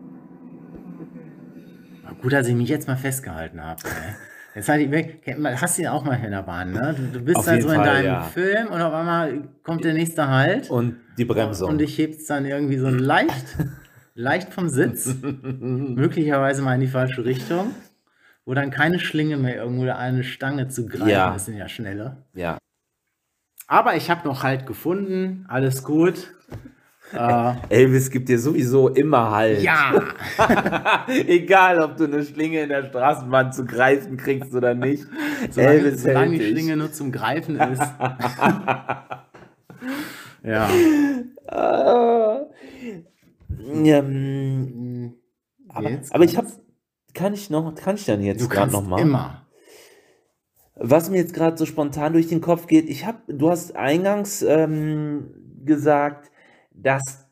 Gut, 2.22 2.32
dass 2.32 2.48
ich 2.48 2.54
mich 2.54 2.68
jetzt 2.68 2.88
mal 2.88 2.96
festgehalten 2.96 3.62
habe. 3.62 3.80
ey. 3.84 4.14
Jetzt 4.56 4.68
halt, 4.68 4.92
ich- 4.92 5.60
hast 5.60 5.78
du 5.78 5.82
ja 5.82 5.92
auch 5.92 6.04
mal 6.04 6.14
in 6.14 6.30
der 6.30 6.42
Bahn, 6.42 6.72
ne? 6.72 6.94
Du, 6.96 7.18
du 7.18 7.24
bist 7.24 7.38
Auf 7.38 7.46
jeden 7.50 7.62
so 7.62 7.68
in 7.70 7.74
Fall, 7.74 7.84
deinem 7.86 8.04
ja. 8.06 8.22
Film 8.22 8.68
und 8.68 8.80
auf 8.80 8.92
einmal 8.94 9.48
kommt 9.64 9.84
der 9.84 9.94
nächste 9.94 10.28
Halt 10.28 10.70
Und 10.70 10.94
die 11.18 11.24
Bremsung. 11.24 11.70
und 11.70 11.82
ich 11.82 11.98
heb's 11.98 12.26
dann 12.26 12.46
irgendwie 12.46 12.78
so 12.78 12.88
leicht, 12.88 13.56
leicht 14.14 14.52
vom 14.52 14.68
Sitz, 14.68 15.14
möglicherweise 15.22 16.62
mal 16.62 16.74
in 16.74 16.80
die 16.80 16.86
falsche 16.88 17.24
Richtung, 17.24 17.74
wo 18.44 18.54
dann 18.54 18.70
keine 18.70 18.98
Schlinge 19.00 19.36
mehr 19.36 19.56
irgendwo 19.56 19.88
eine 19.90 20.22
Stange 20.24 20.68
zu 20.68 20.86
greifen 20.86 21.08
Ja. 21.08 21.34
ist 21.34 21.48
in 21.48 21.56
der 21.56 21.68
Schnelle. 21.68 22.18
ja. 22.34 22.58
Aber 23.66 23.96
ich 23.96 24.10
habe 24.10 24.28
noch 24.28 24.42
Halt 24.42 24.66
gefunden, 24.66 25.46
alles 25.48 25.84
gut. 25.84 26.34
äh, 27.14 27.52
Elvis 27.70 28.10
gibt 28.10 28.28
dir 28.28 28.38
sowieso 28.38 28.88
immer 28.90 29.30
Halt. 29.30 29.62
ja, 29.62 30.02
Egal, 31.08 31.80
ob 31.80 31.96
du 31.96 32.04
eine 32.04 32.22
Schlinge 32.24 32.60
in 32.60 32.68
der 32.68 32.84
Straßenbahn 32.84 33.54
zu 33.54 33.64
greifen 33.64 34.18
kriegst 34.18 34.54
oder 34.54 34.74
nicht. 34.74 35.06
solange, 35.50 35.72
Elvis 35.78 36.02
solange 36.02 36.32
hält 36.32 36.42
die. 36.42 36.50
Schlinge 36.50 36.76
nur 36.76 36.92
zum 36.92 37.10
Greifen 37.10 37.58
ist. 37.58 37.82
ja. 40.42 40.68
Ja, 43.82 44.02
mm, 44.02 45.14
aber, 45.68 45.90
Jetzt 45.90 46.14
aber 46.14 46.24
ich 46.24 46.36
habe, 46.36 46.48
kann 47.14 47.34
ich 47.34 47.50
noch, 47.50 47.74
kann 47.74 47.96
ich 47.96 48.04
dann 48.04 48.22
jetzt 48.22 48.48
gerade 48.50 48.72
noch 48.72 48.86
mal? 48.86 49.00
immer. 49.00 49.46
Was 50.76 51.08
mir 51.08 51.18
jetzt 51.18 51.34
gerade 51.34 51.56
so 51.56 51.66
spontan 51.66 52.12
durch 52.12 52.28
den 52.28 52.40
Kopf 52.40 52.66
geht, 52.66 52.88
ich 52.88 53.06
habe, 53.06 53.18
du 53.28 53.50
hast 53.50 53.76
eingangs 53.76 54.42
ähm, 54.42 55.34
gesagt, 55.64 56.32
dass 56.72 57.24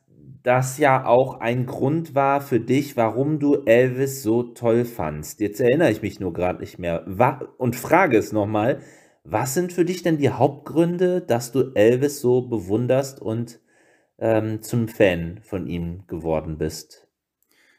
das 0.43 0.79
ja 0.79 1.07
auch 1.07 1.41
ein 1.41 1.67
Grund 1.67 2.15
war 2.15 2.41
für 2.41 2.61
dich, 2.61 2.97
warum 2.97 3.39
du 3.39 3.63
Elvis 3.65 4.23
so 4.23 4.43
toll 4.43 4.85
fandst. 4.85 5.41
Jetzt 5.41 5.61
erinnere 5.61 5.91
ich 5.91 6.03
mich 6.03 6.21
nur 6.21 6.33
gerade 6.33 6.61
nicht 6.61 6.79
mehr. 6.79 7.05
Und 7.59 7.77
frage 7.77 8.17
es 8.17 8.33
nochmal, 8.33 8.81
was 9.25 9.55
sind 9.55 9.73
für 9.73 9.85
dich 9.85 10.03
denn 10.03 10.19
die 10.19 10.31
Hauptgründe, 10.31 11.21
dass 11.21 11.53
du 11.53 11.73
Elvis 11.75 12.21
so 12.21 12.43
bewunderst 12.43 13.23
und 13.23 13.61
ähm, 14.23 14.63
zum 14.63 14.89
Fan 14.89 15.41
von 15.43 15.67
ihm 15.67 16.07
geworden 16.07 16.57
bist? 16.57 17.09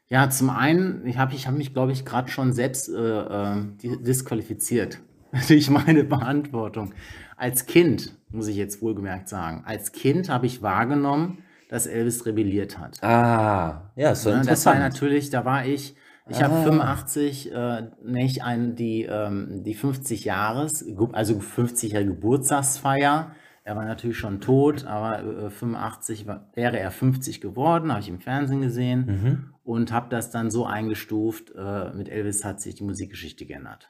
Ja, 0.10 0.30
zum 0.30 0.50
einen, 0.52 1.08
ich 1.08 1.18
habe 1.18 1.34
ich 1.34 1.48
hab 1.48 1.56
mich, 1.56 1.74
glaube 1.74 1.92
ich, 1.92 2.06
gerade 2.06 2.30
schon 2.30 2.54
selbst 2.54 2.90
äh, 2.90 2.94
äh, 2.94 3.56
di- 3.82 4.04
disqualifiziert 4.04 5.00
durch 5.48 5.70
meine 5.70 6.04
Beantwortung. 6.04 6.94
Als 7.38 7.66
Kind, 7.66 8.16
muss 8.30 8.48
ich 8.48 8.58
jetzt 8.58 8.82
wohlgemerkt 8.82 9.28
sagen, 9.30 9.64
als 9.66 9.92
Kind 9.92 10.30
habe 10.30 10.46
ich 10.46 10.62
wahrgenommen, 10.62 11.40
dass 11.70 11.88
Elvis 11.88 12.26
rebelliert 12.28 12.78
hat. 12.78 13.02
Ah, 13.02 13.92
ja, 13.96 14.14
so 14.14 14.30
Ne, 14.30 14.44
das 14.46 14.66
war 14.66 14.76
interessant. 14.76 14.80
natürlich, 14.80 15.30
da 15.32 15.46
war 15.46 15.66
ich, 15.66 15.96
ich 16.28 16.44
habe 16.44 16.54
Ah. 16.54 16.64
85 16.64 17.52
äh, 17.52 17.88
nicht 18.04 18.44
ein, 18.44 18.76
die, 18.76 19.04
ähm, 19.10 19.64
die 19.64 19.74
50 19.74 20.26
Jahres, 20.26 20.86
also 21.14 21.42
50er 21.42 22.04
Geburtstagsfeier. 22.04 23.36
Er 23.66 23.76
war 23.78 23.86
natürlich 23.86 24.18
schon 24.18 24.42
tot, 24.42 24.86
aber 24.86 25.46
äh, 25.46 25.50
85 25.50 26.28
war, 26.28 26.50
wäre 26.54 26.78
er 26.80 26.92
50 26.92 27.40
geworden, 27.40 27.92
habe 27.92 28.02
ich 28.02 28.10
im 28.10 28.20
Fernsehen 28.20 28.62
gesehen 28.62 29.06
Mhm. 29.06 29.54
und 29.64 29.92
habe 29.94 30.08
das 30.10 30.32
dann 30.32 30.52
so 30.52 30.66
eingestuft, 30.66 31.54
äh, 31.56 31.94
mit 31.94 32.10
Elvis 32.10 32.44
hat 32.44 32.60
sich 32.62 32.76
die 32.76 32.84
Musikgeschichte 32.84 33.46
geändert. 33.46 33.90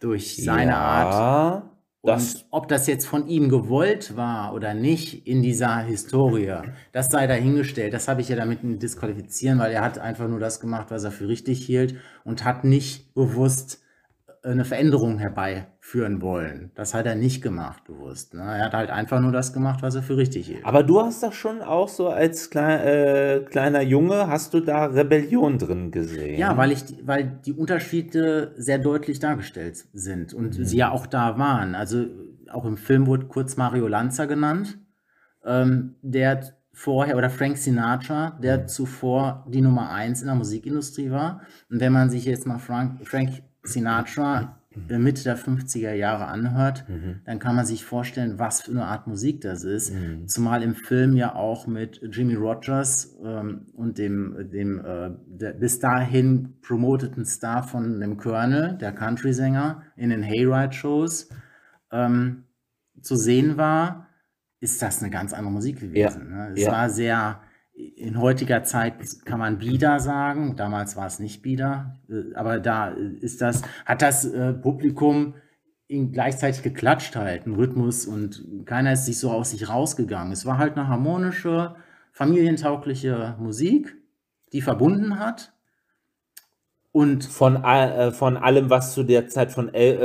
Durch 0.00 0.36
seine 0.42 0.76
Art. 0.76 1.12
ja, 1.12 1.70
Das, 2.02 2.34
Und 2.36 2.46
ob 2.52 2.68
das 2.68 2.86
jetzt 2.86 3.06
von 3.06 3.26
ihm 3.26 3.48
gewollt 3.48 4.16
war 4.16 4.54
oder 4.54 4.72
nicht 4.72 5.26
in 5.26 5.42
dieser 5.42 5.78
Historie, 5.80 6.54
das 6.92 7.08
sei 7.08 7.26
dahingestellt. 7.26 7.92
Das 7.92 8.06
habe 8.08 8.20
ich 8.22 8.28
ja 8.28 8.36
damit 8.36 8.60
disqualifizieren, 8.62 9.58
weil 9.58 9.72
er 9.72 9.82
hat 9.82 9.98
einfach 9.98 10.28
nur 10.28 10.38
das 10.40 10.60
gemacht, 10.60 10.86
was 10.90 11.04
er 11.04 11.10
für 11.10 11.26
richtig 11.28 11.66
hielt 11.66 11.96
und 12.24 12.44
hat 12.44 12.64
nicht 12.64 13.12
bewusst 13.14 13.82
eine 14.42 14.64
Veränderung 14.64 15.18
herbeiführen 15.18 16.22
wollen. 16.22 16.70
Das 16.74 16.94
hat 16.94 17.04
er 17.06 17.14
nicht 17.14 17.42
gemacht, 17.42 17.84
bewusst. 17.84 18.32
Ne? 18.34 18.40
Er 18.42 18.64
hat 18.64 18.74
halt 18.74 18.90
einfach 18.90 19.20
nur 19.20 19.32
das 19.32 19.52
gemacht, 19.52 19.82
was 19.82 19.94
er 19.94 20.02
für 20.02 20.16
richtig 20.16 20.46
hielt. 20.46 20.64
Aber 20.64 20.82
du 20.82 21.00
hast 21.02 21.22
da 21.22 21.30
schon 21.30 21.60
auch 21.60 21.88
so 21.88 22.08
als 22.08 22.48
klei 22.48 22.76
äh, 22.76 23.40
kleiner 23.44 23.82
Junge, 23.82 24.28
hast 24.28 24.54
du 24.54 24.60
da 24.60 24.86
Rebellion 24.86 25.58
drin 25.58 25.90
gesehen? 25.90 26.38
Ja, 26.38 26.56
weil 26.56 26.72
ich, 26.72 26.84
die- 26.86 27.06
weil 27.06 27.40
die 27.44 27.52
Unterschiede 27.52 28.52
sehr 28.56 28.78
deutlich 28.78 29.18
dargestellt 29.18 29.84
sind 29.92 30.32
und 30.32 30.52
sie 30.54 30.76
ja 30.76 30.90
auch 30.90 31.06
da 31.06 31.36
waren. 31.38 31.74
Also 31.74 32.06
auch 32.50 32.64
im 32.64 32.76
Film 32.78 33.06
wurde 33.06 33.26
kurz 33.26 33.56
Mario 33.56 33.86
Lanza 33.88 34.24
genannt, 34.24 34.78
ähm, 35.44 35.96
der 36.02 36.40
vorher, 36.72 37.16
oder 37.18 37.28
Frank 37.30 37.58
Sinatra, 37.58 38.38
der 38.42 38.66
zuvor 38.66 39.44
die 39.48 39.60
Nummer 39.60 39.90
eins 39.90 40.20
in 40.22 40.28
der 40.28 40.34
Musikindustrie 40.36 41.10
war. 41.10 41.42
Und 41.70 41.80
wenn 41.80 41.92
man 41.92 42.08
sich 42.08 42.24
jetzt 42.24 42.46
mal 42.46 42.58
Frank, 42.58 43.06
Frank 43.06 43.42
Sinatra 43.62 44.60
äh, 44.88 44.98
Mitte 44.98 45.24
der 45.24 45.36
50er 45.36 45.92
Jahre 45.92 46.26
anhört, 46.26 46.84
dann 47.24 47.38
kann 47.40 47.56
man 47.56 47.66
sich 47.66 47.84
vorstellen, 47.84 48.38
was 48.38 48.62
für 48.62 48.70
eine 48.70 48.84
Art 48.84 49.06
Musik 49.08 49.40
das 49.40 49.64
ist. 49.64 49.92
Zumal 50.26 50.62
im 50.62 50.74
Film 50.74 51.16
ja 51.16 51.34
auch 51.34 51.66
mit 51.66 52.00
Jimmy 52.12 52.34
Rogers 52.34 53.16
ähm, 53.24 53.66
und 53.74 53.98
dem, 53.98 54.48
dem 54.52 54.78
äh, 54.78 55.10
der 55.26 55.54
bis 55.54 55.80
dahin 55.80 56.60
promoteten 56.62 57.24
Star 57.24 57.64
von 57.64 57.98
dem 57.98 58.16
Colonel, 58.16 58.78
der 58.78 58.92
Country-Sänger, 58.92 59.82
in 59.96 60.10
den 60.10 60.22
Hayride-Shows 60.22 61.30
ähm, 61.90 62.44
zu 63.02 63.16
sehen 63.16 63.56
war, 63.56 64.06
ist 64.60 64.80
das 64.82 65.02
eine 65.02 65.10
ganz 65.10 65.32
andere 65.32 65.52
Musik 65.52 65.80
gewesen. 65.80 66.30
Ne? 66.30 66.52
Es 66.54 66.62
ja. 66.62 66.72
war 66.72 66.90
sehr, 66.90 67.40
in 68.00 68.20
heutiger 68.20 68.64
Zeit 68.64 68.94
kann 69.24 69.38
man 69.38 69.58
Bieder 69.58 70.00
sagen, 70.00 70.56
damals 70.56 70.96
war 70.96 71.06
es 71.06 71.18
nicht 71.20 71.42
Bieder, 71.42 71.98
äh, 72.08 72.34
aber 72.34 72.58
da 72.58 72.92
äh, 72.92 73.16
ist 73.20 73.40
das, 73.40 73.62
hat 73.84 74.02
das 74.02 74.24
äh, 74.24 74.52
Publikum 74.54 75.34
gleichzeitig 75.88 76.62
geklatscht 76.62 77.16
halt, 77.16 77.46
ein 77.46 77.54
Rhythmus 77.54 78.06
und 78.06 78.64
keiner 78.64 78.92
ist 78.92 79.06
sich 79.06 79.18
so 79.18 79.30
aus 79.32 79.50
sich 79.50 79.68
rausgegangen. 79.68 80.32
Es 80.32 80.46
war 80.46 80.56
halt 80.56 80.76
eine 80.76 80.86
harmonische, 80.86 81.74
familientaugliche 82.12 83.36
Musik, 83.40 83.96
die 84.52 84.62
verbunden 84.62 85.18
hat. 85.18 85.52
Und 86.92 87.24
Von, 87.24 87.62
äh, 87.64 88.12
von 88.12 88.36
allem, 88.36 88.70
was 88.70 88.94
zu 88.94 89.04
der 89.04 89.28
Zeit 89.28 89.52
von, 89.52 89.72
äh, 89.74 89.96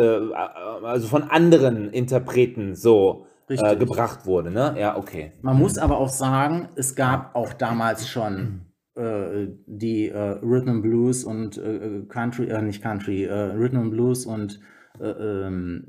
also 0.84 1.08
von 1.08 1.24
anderen 1.24 1.90
Interpreten 1.92 2.76
so 2.76 3.28
äh, 3.48 3.76
gebracht 3.76 4.26
wurde, 4.26 4.52
ne? 4.52 4.76
Ja, 4.78 4.98
okay. 4.98 5.34
Man 5.42 5.58
muss 5.58 5.78
aber 5.78 5.98
auch 5.98 6.10
sagen, 6.10 6.70
es 6.76 6.96
gab 6.96 7.36
auch 7.36 7.54
damals 7.54 8.08
schon 8.08 8.62
äh, 8.96 9.48
die 9.66 10.10
äh, 10.10 10.40
Rhythm 10.42 10.70
and 10.70 10.82
Blues 10.82 11.24
und 11.24 11.58
äh, 11.58 12.04
Country, 12.08 12.48
äh, 12.48 12.62
nicht 12.62 12.82
Country, 12.82 13.26
äh, 13.26 13.34
Rhythm 13.34 13.78
and 13.78 13.92
Blues 13.92 14.26
und 14.26 14.60
äh, 15.00 15.08
ähm, 15.10 15.84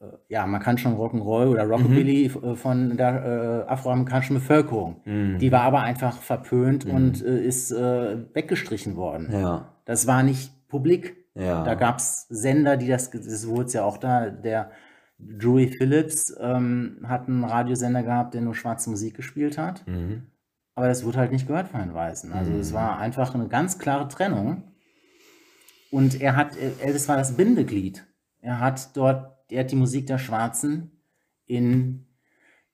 äh, 0.00 0.04
ja, 0.28 0.46
man 0.46 0.60
kann 0.60 0.78
schon 0.78 0.94
Rock'n'Roll 0.94 1.48
oder 1.48 1.64
Rockabilly 1.64 2.26
äh, 2.26 2.54
von 2.54 2.96
der 2.96 3.66
afroamerikanischen 3.68 4.34
Bevölkerung. 4.34 5.00
Die 5.04 5.50
war 5.50 5.62
aber 5.62 5.80
einfach 5.80 6.18
verpönt 6.18 6.84
und 6.84 7.24
äh, 7.24 7.44
ist 7.44 7.72
weggestrichen 7.72 8.96
worden. 8.96 9.28
Ja. 9.32 9.72
Das 9.84 10.06
war 10.06 10.22
nicht 10.22 10.68
publik. 10.68 11.16
Ja. 11.34 11.64
Da 11.64 11.74
gab 11.74 11.98
es 11.98 12.26
Sender, 12.28 12.76
die 12.76 12.88
das, 12.88 13.10
das 13.10 13.46
wurde 13.48 13.72
ja 13.72 13.84
auch 13.84 13.96
da, 13.96 14.30
der, 14.30 14.70
Dewey 15.24 15.68
Phillips 15.68 16.34
ähm, 16.40 16.98
hat 17.04 17.28
einen 17.28 17.44
Radiosender 17.44 18.02
gehabt, 18.02 18.34
der 18.34 18.40
nur 18.42 18.54
schwarze 18.54 18.90
Musik 18.90 19.14
gespielt 19.14 19.56
hat. 19.58 19.86
Mhm. 19.86 20.26
Aber 20.74 20.88
das 20.88 21.04
wurde 21.04 21.18
halt 21.18 21.32
nicht 21.32 21.46
gehört 21.46 21.68
von 21.68 21.80
den 21.80 21.94
Weißen. 21.94 22.32
Also 22.32 22.52
es 22.52 22.70
Mhm. 22.70 22.74
war 22.74 22.98
einfach 22.98 23.34
eine 23.34 23.48
ganz 23.48 23.78
klare 23.78 24.08
Trennung. 24.08 24.64
Und 25.90 26.20
er 26.20 26.36
hat, 26.36 26.56
Elvis 26.56 27.08
war 27.08 27.16
das 27.16 27.36
Bindeglied. 27.36 28.04
Er 28.40 28.58
hat 28.60 28.96
dort, 28.96 29.36
er 29.50 29.60
hat 29.64 29.70
die 29.70 29.76
Musik 29.76 30.06
der 30.06 30.18
Schwarzen 30.18 31.02
in 31.46 32.06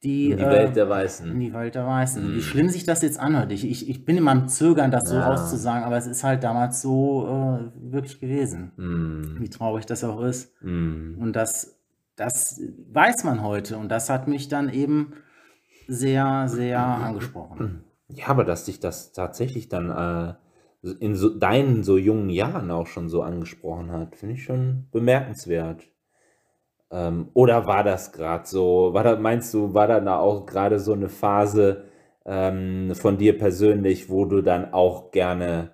die, 0.04 0.30
In 0.30 0.36
die 0.36 0.44
äh, 0.44 0.48
Welt 0.50 0.76
der 0.76 0.84
in 0.84 0.90
Weißen. 0.90 1.40
die 1.40 1.52
Welt 1.52 1.74
der 1.74 1.84
Weißen. 1.84 2.22
Mhm. 2.30 2.36
Wie 2.36 2.40
schlimm 2.42 2.68
sich 2.68 2.84
das 2.84 3.02
jetzt 3.02 3.18
anhört. 3.18 3.50
Ich, 3.50 3.68
ich, 3.68 3.88
ich 3.90 4.04
bin 4.04 4.16
immer 4.16 4.30
am 4.30 4.46
Zögern, 4.46 4.92
das 4.92 5.08
so 5.08 5.16
Ja. 5.16 5.28
rauszusagen, 5.28 5.82
aber 5.82 5.96
es 5.96 6.06
ist 6.06 6.22
halt 6.22 6.44
damals 6.44 6.80
so 6.80 7.26
äh, 7.26 7.92
wirklich 7.92 8.20
gewesen. 8.20 8.70
Mhm. 8.76 9.38
Wie 9.40 9.50
traurig 9.50 9.86
das 9.86 10.04
auch 10.04 10.22
ist. 10.22 10.52
Mhm. 10.62 11.16
Und 11.18 11.32
das, 11.34 11.77
das 12.18 12.60
weiß 12.92 13.24
man 13.24 13.42
heute. 13.42 13.78
Und 13.78 13.88
das 13.88 14.10
hat 14.10 14.28
mich 14.28 14.48
dann 14.48 14.68
eben 14.68 15.14
sehr, 15.86 16.48
sehr 16.48 16.80
angesprochen. 16.80 17.84
Ja, 18.08 18.28
aber 18.28 18.44
dass 18.44 18.64
dich 18.64 18.80
das 18.80 19.12
tatsächlich 19.12 19.68
dann 19.68 19.90
äh, 20.82 20.88
in 21.00 21.14
so, 21.14 21.30
deinen 21.30 21.84
so 21.84 21.96
jungen 21.96 22.30
Jahren 22.30 22.70
auch 22.70 22.86
schon 22.86 23.08
so 23.08 23.22
angesprochen 23.22 23.92
hat, 23.92 24.16
finde 24.16 24.34
ich 24.34 24.44
schon 24.44 24.88
bemerkenswert. 24.90 25.84
Ähm, 26.90 27.28
oder 27.34 27.66
war 27.66 27.84
das 27.84 28.12
gerade 28.12 28.46
so, 28.46 28.94
war 28.94 29.04
da, 29.04 29.16
meinst 29.16 29.52
du, 29.54 29.74
war 29.74 29.86
da 29.86 30.18
auch 30.18 30.46
gerade 30.46 30.80
so 30.80 30.92
eine 30.92 31.08
Phase 31.08 31.84
ähm, 32.24 32.94
von 32.94 33.18
dir 33.18 33.38
persönlich, 33.38 34.10
wo 34.10 34.24
du 34.24 34.42
dann 34.42 34.72
auch 34.72 35.10
gerne 35.10 35.70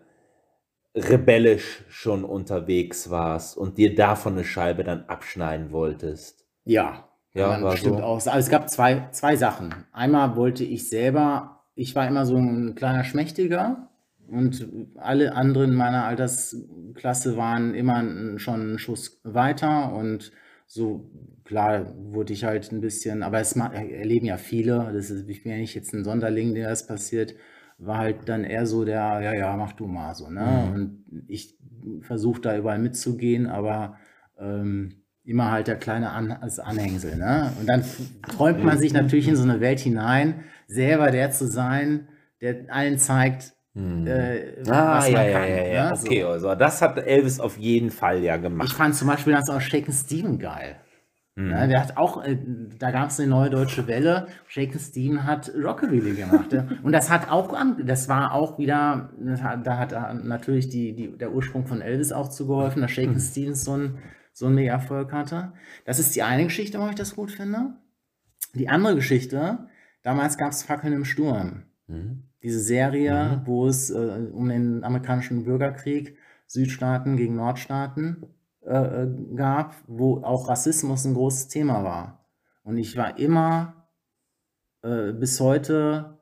rebellisch 0.94 1.82
schon 1.88 2.24
unterwegs 2.24 3.10
warst 3.10 3.56
und 3.56 3.78
dir 3.78 3.94
davon 3.94 4.34
eine 4.34 4.44
Scheibe 4.44 4.84
dann 4.84 5.04
abschneiden 5.06 5.72
wolltest? 5.72 6.44
Ja, 6.64 7.08
Ja, 7.34 7.48
man 7.48 7.62
war 7.64 7.72
bestimmt 7.72 7.98
so. 7.98 8.04
auch. 8.04 8.14
Also 8.14 8.30
es 8.30 8.48
gab 8.48 8.70
zwei, 8.70 9.08
zwei 9.10 9.36
Sachen. 9.36 9.74
Einmal 9.92 10.36
wollte 10.36 10.64
ich 10.64 10.88
selber, 10.88 11.64
ich 11.74 11.94
war 11.94 12.06
immer 12.06 12.24
so 12.26 12.36
ein 12.36 12.74
kleiner 12.74 13.04
Schmächtiger 13.04 13.88
und 14.28 14.66
alle 14.96 15.34
anderen 15.34 15.74
meiner 15.74 16.04
Altersklasse 16.04 17.36
waren 17.36 17.74
immer 17.74 18.38
schon 18.38 18.60
einen 18.60 18.78
Schuss 18.78 19.20
weiter 19.24 19.92
und 19.92 20.32
so, 20.66 21.10
klar, 21.44 21.92
wurde 21.96 22.32
ich 22.32 22.44
halt 22.44 22.72
ein 22.72 22.80
bisschen, 22.80 23.22
aber 23.22 23.38
es 23.40 23.54
erleben 23.54 24.26
ja 24.26 24.38
viele, 24.38 24.90
das 24.94 25.10
ist, 25.10 25.28
ich 25.28 25.42
bin 25.42 25.52
ja 25.52 25.58
nicht 25.58 25.74
jetzt 25.74 25.92
ein 25.92 26.04
Sonderling, 26.04 26.54
der 26.54 26.70
das 26.70 26.86
passiert, 26.86 27.34
war 27.86 27.98
halt 27.98 28.28
dann 28.28 28.44
eher 28.44 28.66
so 28.66 28.84
der, 28.84 29.20
ja, 29.22 29.32
ja, 29.34 29.56
mach 29.56 29.72
du 29.72 29.86
mal 29.86 30.14
so, 30.14 30.28
ne? 30.30 30.40
Mhm. 30.68 30.72
Und 30.74 31.04
ich 31.28 31.56
versuche 32.00 32.40
da 32.40 32.56
überall 32.56 32.78
mitzugehen, 32.78 33.46
aber 33.46 33.96
ähm, 34.38 35.02
immer 35.24 35.50
halt 35.50 35.66
der 35.68 35.76
kleine 35.76 36.10
An 36.10 36.32
als 36.32 36.58
Anhängsel, 36.58 37.16
ne? 37.16 37.52
Und 37.60 37.66
dann 37.68 37.84
träumt 38.28 38.62
man 38.64 38.78
sich 38.78 38.92
natürlich 38.92 39.28
in 39.28 39.36
so 39.36 39.42
eine 39.42 39.60
Welt 39.60 39.80
hinein, 39.80 40.44
selber 40.66 41.10
der 41.10 41.30
zu 41.30 41.46
sein, 41.46 42.08
der 42.40 42.66
allen 42.68 42.98
zeigt, 42.98 43.52
Hm. 43.76 44.06
äh, 44.06 44.62
Ah, 44.68 44.98
was 44.98 45.08
ja, 45.08 45.16
man 45.18 45.26
ja, 45.26 45.32
kann. 45.32 45.48
ja, 45.48 45.64
ja. 45.66 45.90
ne? 45.90 45.96
So. 45.96 46.06
Okay, 46.06 46.22
also 46.22 46.54
das 46.54 46.80
hat 46.80 46.96
Elvis 46.96 47.40
auf 47.40 47.58
jeden 47.58 47.90
Fall 47.90 48.22
ja 48.22 48.36
Ich 48.36 48.42
gemacht. 48.42 48.72
fand 48.72 48.94
zum 48.94 49.08
Beispiel 49.08 49.32
das 49.32 49.50
auch 49.50 49.60
Shaken 49.60 49.92
Steven 49.92 50.38
geil. 50.38 50.76
Hm. 51.36 51.50
Ja, 51.50 51.66
der 51.66 51.80
hat 51.82 51.96
auch, 51.96 52.22
äh, 52.24 52.38
da 52.78 52.90
gab 52.92 53.10
es 53.10 53.18
eine 53.18 53.28
neue 53.28 53.50
deutsche 53.50 53.86
Welle. 53.88 54.28
Shaken 54.46 54.78
Steven 54.78 55.24
hat 55.24 55.50
Rockabilly 55.54 56.14
gemacht. 56.14 56.52
ja. 56.52 56.66
Und 56.82 56.92
das 56.92 57.10
hat 57.10 57.30
auch, 57.30 57.52
an, 57.52 57.84
das 57.86 58.08
war 58.08 58.32
auch 58.32 58.58
wieder, 58.58 59.10
hat, 59.42 59.66
da 59.66 59.78
hat 59.78 59.92
er 59.92 60.14
natürlich 60.14 60.68
die, 60.68 60.94
die, 60.94 61.18
der 61.18 61.32
Ursprung 61.34 61.66
von 61.66 61.80
Elvis 61.80 62.12
auch 62.12 62.28
zugeholfen, 62.28 62.82
dass 62.82 62.92
Shaken 62.92 63.18
Stevens 63.18 63.64
so 63.64 63.76
ein, 63.76 63.98
so 64.32 64.46
ein 64.46 64.54
Mega-Erfolg 64.54 65.12
hatte. 65.12 65.52
Das 65.84 65.98
ist 65.98 66.14
die 66.14 66.22
eine 66.22 66.44
Geschichte, 66.44 66.78
warum 66.78 66.90
ich 66.90 66.96
das 66.96 67.16
gut 67.16 67.32
finde. 67.32 67.74
Die 68.54 68.68
andere 68.68 68.94
Geschichte, 68.94 69.66
damals 70.02 70.38
gab 70.38 70.52
es 70.52 70.62
Fackeln 70.62 70.92
im 70.92 71.04
Sturm. 71.04 71.64
Hm. 71.88 72.22
Diese 72.44 72.60
Serie, 72.60 73.40
Mhm. 73.42 73.46
wo 73.46 73.66
es 73.66 73.90
äh, 73.90 74.28
um 74.32 74.48
den 74.48 74.84
amerikanischen 74.84 75.44
Bürgerkrieg, 75.44 76.16
Südstaaten 76.46 77.16
gegen 77.16 77.36
Nordstaaten 77.36 78.18
äh, 78.66 79.02
äh, 79.02 79.34
gab, 79.34 79.74
wo 79.86 80.22
auch 80.22 80.48
Rassismus 80.48 81.04
ein 81.04 81.14
großes 81.14 81.48
Thema 81.48 81.84
war. 81.84 82.24
Und 82.62 82.78
ich 82.78 82.96
war 82.96 83.18
immer 83.18 83.88
äh, 84.82 85.12
bis 85.12 85.40
heute 85.40 86.18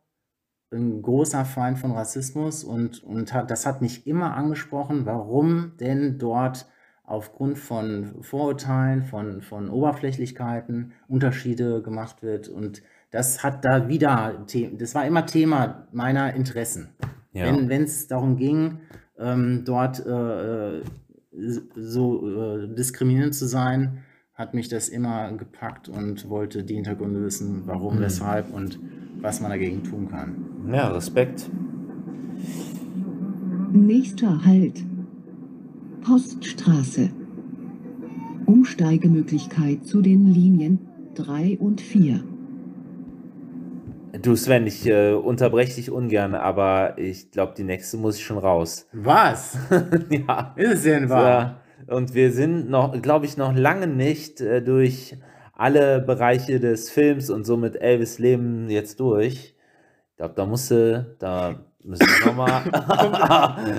ein 0.73 1.03
großer 1.03 1.45
Feind 1.45 1.79
von 1.79 1.93
Rassismus 1.93 2.65
und, 2.65 3.03
und 3.05 3.33
hat, 3.33 3.51
das 3.51 3.67
hat 3.67 3.83
mich 3.83 4.07
immer 4.07 4.35
angesprochen, 4.35 5.07
warum 5.07 5.77
denn 5.79 6.19
dort 6.19 6.67
aufgrund 7.05 7.59
von 7.59 8.23
Vorurteilen, 8.23 9.03
von, 9.03 9.43
von 9.43 9.69
Oberflächlichkeiten 9.69 10.93
Unterschiede 11.09 11.83
gemacht 11.83 12.23
wird. 12.23 12.49
Und 12.49 12.83
das 13.11 13.45
hat 13.45 13.65
da 13.65 13.89
wieder, 13.89 14.45
das 14.79 14.95
war 14.95 15.07
immer 15.07 15.27
Thema 15.27 15.87
meiner 15.93 16.35
Interessen. 16.35 16.89
Ja. 17.33 17.47
Wenn 17.47 17.69
wenn 17.69 17.85
es 17.85 18.09
darum 18.09 18.37
ging, 18.37 18.81
ähm, 19.19 19.65
dort 19.65 20.05
äh, 20.05 20.79
äh, 20.79 20.83
so 21.75 22.29
äh, 22.29 22.75
diskriminierend 22.75 23.35
zu 23.35 23.47
sein, 23.47 23.99
hat 24.35 24.55
mich 24.55 24.69
das 24.69 24.89
immer 24.89 25.33
gepackt 25.33 25.89
und 25.89 26.29
wollte 26.29 26.65
die 26.65 26.75
Hintergründe 26.75 27.23
wissen, 27.23 27.63
warum, 27.67 27.97
Mhm. 27.97 28.01
weshalb 28.01 28.53
und 28.53 28.79
was 29.21 29.41
man 29.41 29.51
dagegen 29.51 29.83
tun 29.85 30.09
kann. 30.09 30.35
ja, 30.73 30.89
Respekt. 30.89 31.49
Nächster 33.73 34.45
Halt. 34.45 34.85
Poststraße. 36.03 37.11
Umsteigemöglichkeit 38.47 39.85
zu 39.87 40.03
den 40.03 40.27
Linien 40.27 40.79
3 41.15 41.59
und 41.59 41.81
4. 41.81 42.23
Du 44.23 44.37
Sven, 44.37 44.69
ich 44.69 44.87
äh, 44.87 45.15
unterbreche 45.15 45.75
dich 45.75 45.91
ungern, 45.91 46.37
aber 46.37 46.97
ich 46.97 47.33
glaube, 47.33 47.55
die 47.57 47.65
nächste 47.65 47.97
muss 47.97 48.19
ich 48.19 48.25
schon 48.25 48.39
raus. 48.39 48.87
Was? 48.93 49.59
ja. 50.11 50.55
Ist 50.55 50.75
es 50.75 50.83
denn 50.85 51.09
wahr? 51.09 51.61
Ja, 51.89 51.95
und 51.95 52.15
wir 52.15 52.31
sind 52.31 52.71
noch, 52.71 53.01
glaube 53.03 53.27
ich, 53.27 53.37
noch 53.37 53.53
lange 53.53 53.89
nicht 53.89 54.41
äh, 54.41 54.63
durch 54.63 55.17
alle 55.55 56.01
Bereiche 56.01 56.61
des 56.61 56.89
Films 56.89 57.31
und 57.31 57.45
somit 57.45 57.75
Elvis 57.75 58.21
Leben 58.21 58.71
jetzt 58.71 59.01
durch. 59.01 59.57
Ich 60.11 60.17
glaube, 60.17 60.35
da 60.37 60.47
musste, 60.47 61.17
da 61.19 61.57
müssen 61.83 62.07
wir 62.07 62.27
nochmal. 62.27 62.63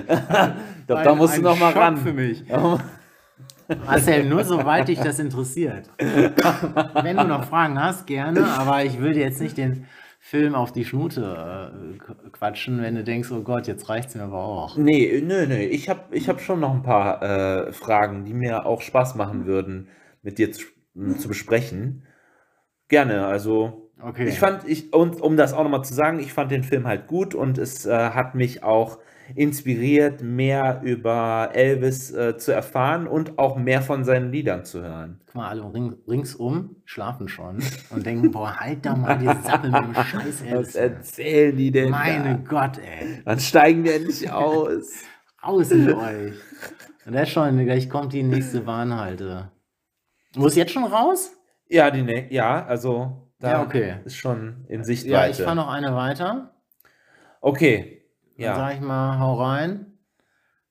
ich 0.80 0.88
glaube, 0.88 1.04
da 1.04 1.16
musst 1.16 1.38
du 1.38 1.40
ein 1.40 1.44
noch 1.44 1.60
mal 1.60 1.72
Schock 1.72 1.82
ran. 1.82 1.98
für 1.98 2.12
mich. 2.12 2.44
Marcel, 3.86 4.26
nur 4.26 4.44
soweit 4.44 4.90
dich 4.90 5.00
das 5.00 5.20
interessiert. 5.20 5.90
Wenn 5.98 7.16
du 7.16 7.24
noch 7.24 7.46
Fragen 7.46 7.82
hast, 7.82 8.06
gerne, 8.08 8.46
aber 8.46 8.84
ich 8.84 9.00
will 9.00 9.14
dir 9.14 9.24
jetzt 9.24 9.40
nicht 9.40 9.58
den 9.58 9.88
Film 10.24 10.56
auf 10.56 10.72
die 10.72 10.86
Schnute 10.86 11.22
äh, 11.22 11.98
qu- 12.00 12.32
quatschen, 12.32 12.82
wenn 12.82 12.96
du 12.96 13.04
denkst, 13.04 13.32
oh 13.32 13.42
Gott, 13.44 13.68
jetzt 13.68 13.90
reicht's 13.90 14.16
mir 14.16 14.24
aber 14.24 14.44
auch. 14.44 14.78
Nee, 14.78 15.22
nö, 15.22 15.46
nö. 15.46 15.56
Ich 15.58 15.88
habe 15.90 16.16
ich 16.16 16.28
hab 16.30 16.42
schon 16.42 16.60
noch 16.60 16.74
ein 16.74 16.82
paar 16.84 17.22
äh, 17.68 17.74
Fragen, 17.74 18.26
die 18.26 18.34
mir 18.34 18.66
auch 18.66 18.82
Spaß 18.82 19.16
machen 19.16 19.46
würden, 19.46 19.90
mit 20.24 20.40
dir 20.40 20.52
zu, 20.52 20.66
zu 21.20 21.28
besprechen. 21.28 22.08
Gerne, 22.90 23.28
also 23.28 23.83
Okay. 24.06 24.28
ich 24.28 24.40
fand, 24.40 24.68
ich, 24.68 24.94
und 24.94 25.22
um 25.22 25.38
das 25.38 25.54
auch 25.54 25.64
nochmal 25.64 25.86
zu 25.86 25.94
sagen, 25.94 26.20
ich 26.20 26.34
fand 26.34 26.52
den 26.52 26.64
Film 26.64 26.86
halt 26.86 27.08
gut 27.08 27.34
und 27.34 27.58
es 27.58 27.86
äh, 27.86 28.10
hat 28.10 28.36
mich 28.36 28.62
auch 28.62 29.00
inspiriert, 29.36 30.22
mehr 30.22 30.82
über 30.84 31.52
Elvis 31.54 32.12
äh, 32.12 32.38
zu 32.38 32.52
erfahren 32.52 33.08
und 33.08 33.40
auch 33.40 33.56
mehr 33.56 33.82
von 33.82 34.04
seinen 34.04 34.32
Liedern 34.32 34.66
zu 34.66 34.82
hören. 34.82 35.22
Guck 35.28 35.36
mal, 35.36 35.48
alle 35.48 35.74
ring, 35.74 35.96
ringsum 36.08 36.76
schlafen 36.84 37.30
schon 37.30 37.60
und 37.92 38.06
denken, 38.06 38.32
boah, 38.32 38.56
halt 38.60 38.86
doch 38.86 38.98
mal 38.98 39.18
die 39.18 39.26
Sappel 39.48 39.72
mit 39.72 39.84
dem 39.84 39.96
Scheiß 39.96 40.44
Was 40.52 40.76
Elvis. 40.76 40.76
erzählen 40.76 41.56
die 41.56 41.72
denn? 41.72 41.90
Meine 41.90 42.40
da? 42.44 42.50
Gott, 42.50 42.80
ey. 42.80 43.22
Dann 43.24 43.40
steigen 43.40 43.84
die 43.84 43.92
endlich 43.92 44.30
aus. 44.30 45.04
Raus 45.42 45.70
mit 45.72 45.96
euch. 45.96 46.34
Und 47.06 47.14
das 47.14 47.30
schon, 47.30 47.58
gleich 47.66 47.90
kommt 47.90 48.14
die 48.14 48.24
nächste 48.24 48.66
Warnhalte. 48.66 49.52
Muss 50.36 50.56
jetzt 50.56 50.72
schon 50.72 50.86
raus? 50.86 51.32
Ja, 51.70 51.92
die, 51.92 52.02
ne 52.02 52.28
ja, 52.32 52.66
also 52.66 53.23
da 53.44 53.52
Ja, 53.52 53.62
okay. 53.64 53.96
ist 54.06 54.16
schon 54.16 54.66
in 54.70 54.80
Ja, 54.80 54.84
Sichtweite. 54.84 55.32
ich 55.32 55.44
fahre 55.44 55.56
noch 55.56 55.70
eine 55.70 55.96
weiter. 55.96 56.52
Okay, 57.42 58.04
Dann 58.38 58.46
ja. 58.46 58.56
sag 58.56 58.76
ich 58.76 58.82
mal, 58.82 59.20
hau 59.20 59.36
rein. 59.36 59.98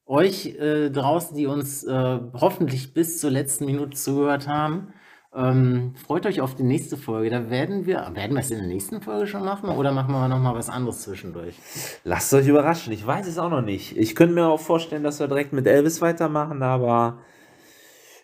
Euch 0.06 0.46
äh, 0.58 0.90
draußen, 0.90 1.36
die 1.36 1.46
uns 1.46 1.84
äh, 1.84 2.18
hoffentlich 2.34 2.92
bis 2.94 3.20
zur 3.20 3.30
letzten 3.30 3.66
Minute 3.66 3.96
zugehört 3.96 4.48
haben, 4.48 4.92
ähm, 5.34 5.94
freut 5.96 6.26
euch 6.26 6.40
auf 6.42 6.54
die 6.54 6.62
nächste 6.64 6.96
Folge. 6.98 7.30
Da 7.30 7.48
werden 7.48 7.86
wir, 7.86 8.10
werden 8.14 8.34
wir 8.34 8.40
es 8.40 8.50
in 8.50 8.58
der 8.58 8.66
nächsten 8.66 9.00
Folge 9.00 9.26
schon 9.26 9.44
machen 9.44 9.70
oder 9.70 9.92
machen 9.92 10.12
wir 10.12 10.28
noch 10.28 10.38
mal 10.40 10.54
was 10.54 10.68
anderes 10.68 11.02
zwischendurch? 11.02 11.56
Lasst 12.04 12.34
euch 12.34 12.46
überraschen, 12.46 12.92
ich 12.92 13.06
weiß 13.06 13.26
es 13.26 13.38
auch 13.38 13.48
noch 13.48 13.62
nicht. 13.62 13.96
Ich 13.96 14.14
könnte 14.14 14.34
mir 14.34 14.46
auch 14.48 14.60
vorstellen, 14.60 15.02
dass 15.04 15.20
wir 15.20 15.28
direkt 15.28 15.52
mit 15.54 15.66
Elvis 15.66 16.02
weitermachen, 16.02 16.62
aber 16.62 17.18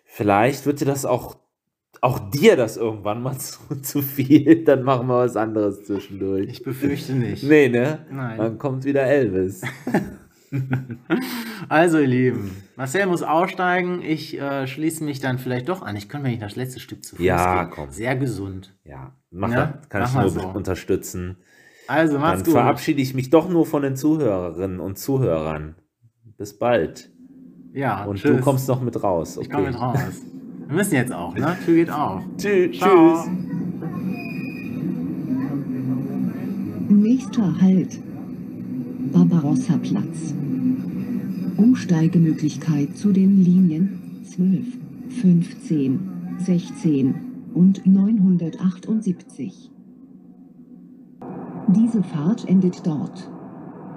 vielleicht 0.04 0.66
wird 0.66 0.80
dir 0.80 0.84
das 0.87 1.06
auch, 1.06 1.37
auch 2.00 2.30
dir 2.30 2.56
das 2.56 2.76
irgendwann 2.76 3.22
mal 3.22 3.37
zu, 3.38 3.58
zu 3.82 4.02
viel. 4.02 4.64
Dann 4.64 4.82
machen 4.82 5.06
wir 5.08 5.18
was 5.18 5.37
anderes 5.37 5.84
zwischendurch. 5.84 6.48
Ich 6.48 6.62
befürchte 6.62 7.12
nicht. 7.14 7.42
Nee, 7.44 7.68
ne? 7.68 8.00
Nein. 8.11 8.38
Dann 8.38 8.58
kommt 8.58 8.84
wieder 8.84 9.02
Elvis. 9.04 9.62
Also, 11.68 11.98
ihr 11.98 12.06
Lieben, 12.06 12.50
Marcel 12.76 13.04
muss 13.06 13.22
aussteigen. 13.22 14.00
Ich 14.02 14.40
äh, 14.40 14.66
schließe 14.66 15.04
mich 15.04 15.20
dann 15.20 15.38
vielleicht 15.38 15.68
doch 15.68 15.82
an. 15.82 15.94
Ich 15.96 16.08
könnte, 16.08 16.26
wenn 16.26 16.32
ich 16.32 16.40
das 16.40 16.56
letzte 16.56 16.80
Stück 16.80 17.04
zu 17.04 17.16
Fuß 17.16 17.24
Ja, 17.26 17.64
gehe. 17.64 17.72
komm. 17.74 17.90
Sehr 17.90 18.16
gesund. 18.16 18.74
Ja, 18.84 19.12
mach 19.30 19.50
Ja, 19.52 19.74
das, 19.78 19.88
kann 19.90 20.00
mach 20.02 20.08
ich 20.26 20.34
nur 20.34 20.42
so. 20.42 20.48
unterstützen. 20.48 21.37
Also, 21.87 22.14
Dann 22.14 22.22
macht's 22.22 22.44
gut. 22.44 22.52
verabschiede 22.52 23.02
ich 23.02 23.12
mich 23.12 23.28
doch 23.28 23.48
nur 23.50 23.66
von 23.66 23.82
den 23.82 23.94
Zuhörerinnen 23.96 24.80
und 24.80 24.98
Zuhörern. 24.98 25.74
Bis 26.38 26.58
bald. 26.58 27.11
Ja, 27.74 28.04
Und 28.04 28.16
tschüss. 28.16 28.37
du 28.38 28.42
kommst 28.42 28.68
noch 28.68 28.80
mit 28.80 29.02
raus. 29.02 29.37
Okay. 29.37 29.46
Ich 29.46 29.52
komme 29.52 29.66
mit 29.66 29.78
raus. 29.78 29.98
Wir 30.68 30.76
müssen 30.76 30.94
jetzt 30.94 31.12
auch, 31.12 31.35
ne? 31.35 31.57
Tür 31.64 31.74
geht 31.76 31.90
auf. 31.90 32.22
Tschü 32.37 32.70
Ciao. 32.72 33.14
Tschüss. 33.14 33.31
Nächster 36.90 37.59
Halt. 37.59 37.98
Barbarossa-Platz. 39.12 40.35
Umsteigemöglichkeit 41.57 42.94
zu 42.98 43.12
den 43.12 43.42
Linien 43.42 43.98
12, 44.24 44.66
15, 45.22 46.00
16 46.38 47.14
und 47.54 47.87
978. 47.87 49.70
Diese 51.68 52.02
Fahrt 52.02 52.46
endet 52.46 52.87
dort. 52.87 53.31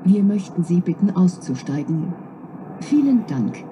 Wir 0.06 0.24
möchten 0.24 0.64
Sie 0.64 0.80
bitten 0.80 1.10
auszusteigen. 1.10 2.14
Vielen 2.80 3.26
Dank. 3.28 3.66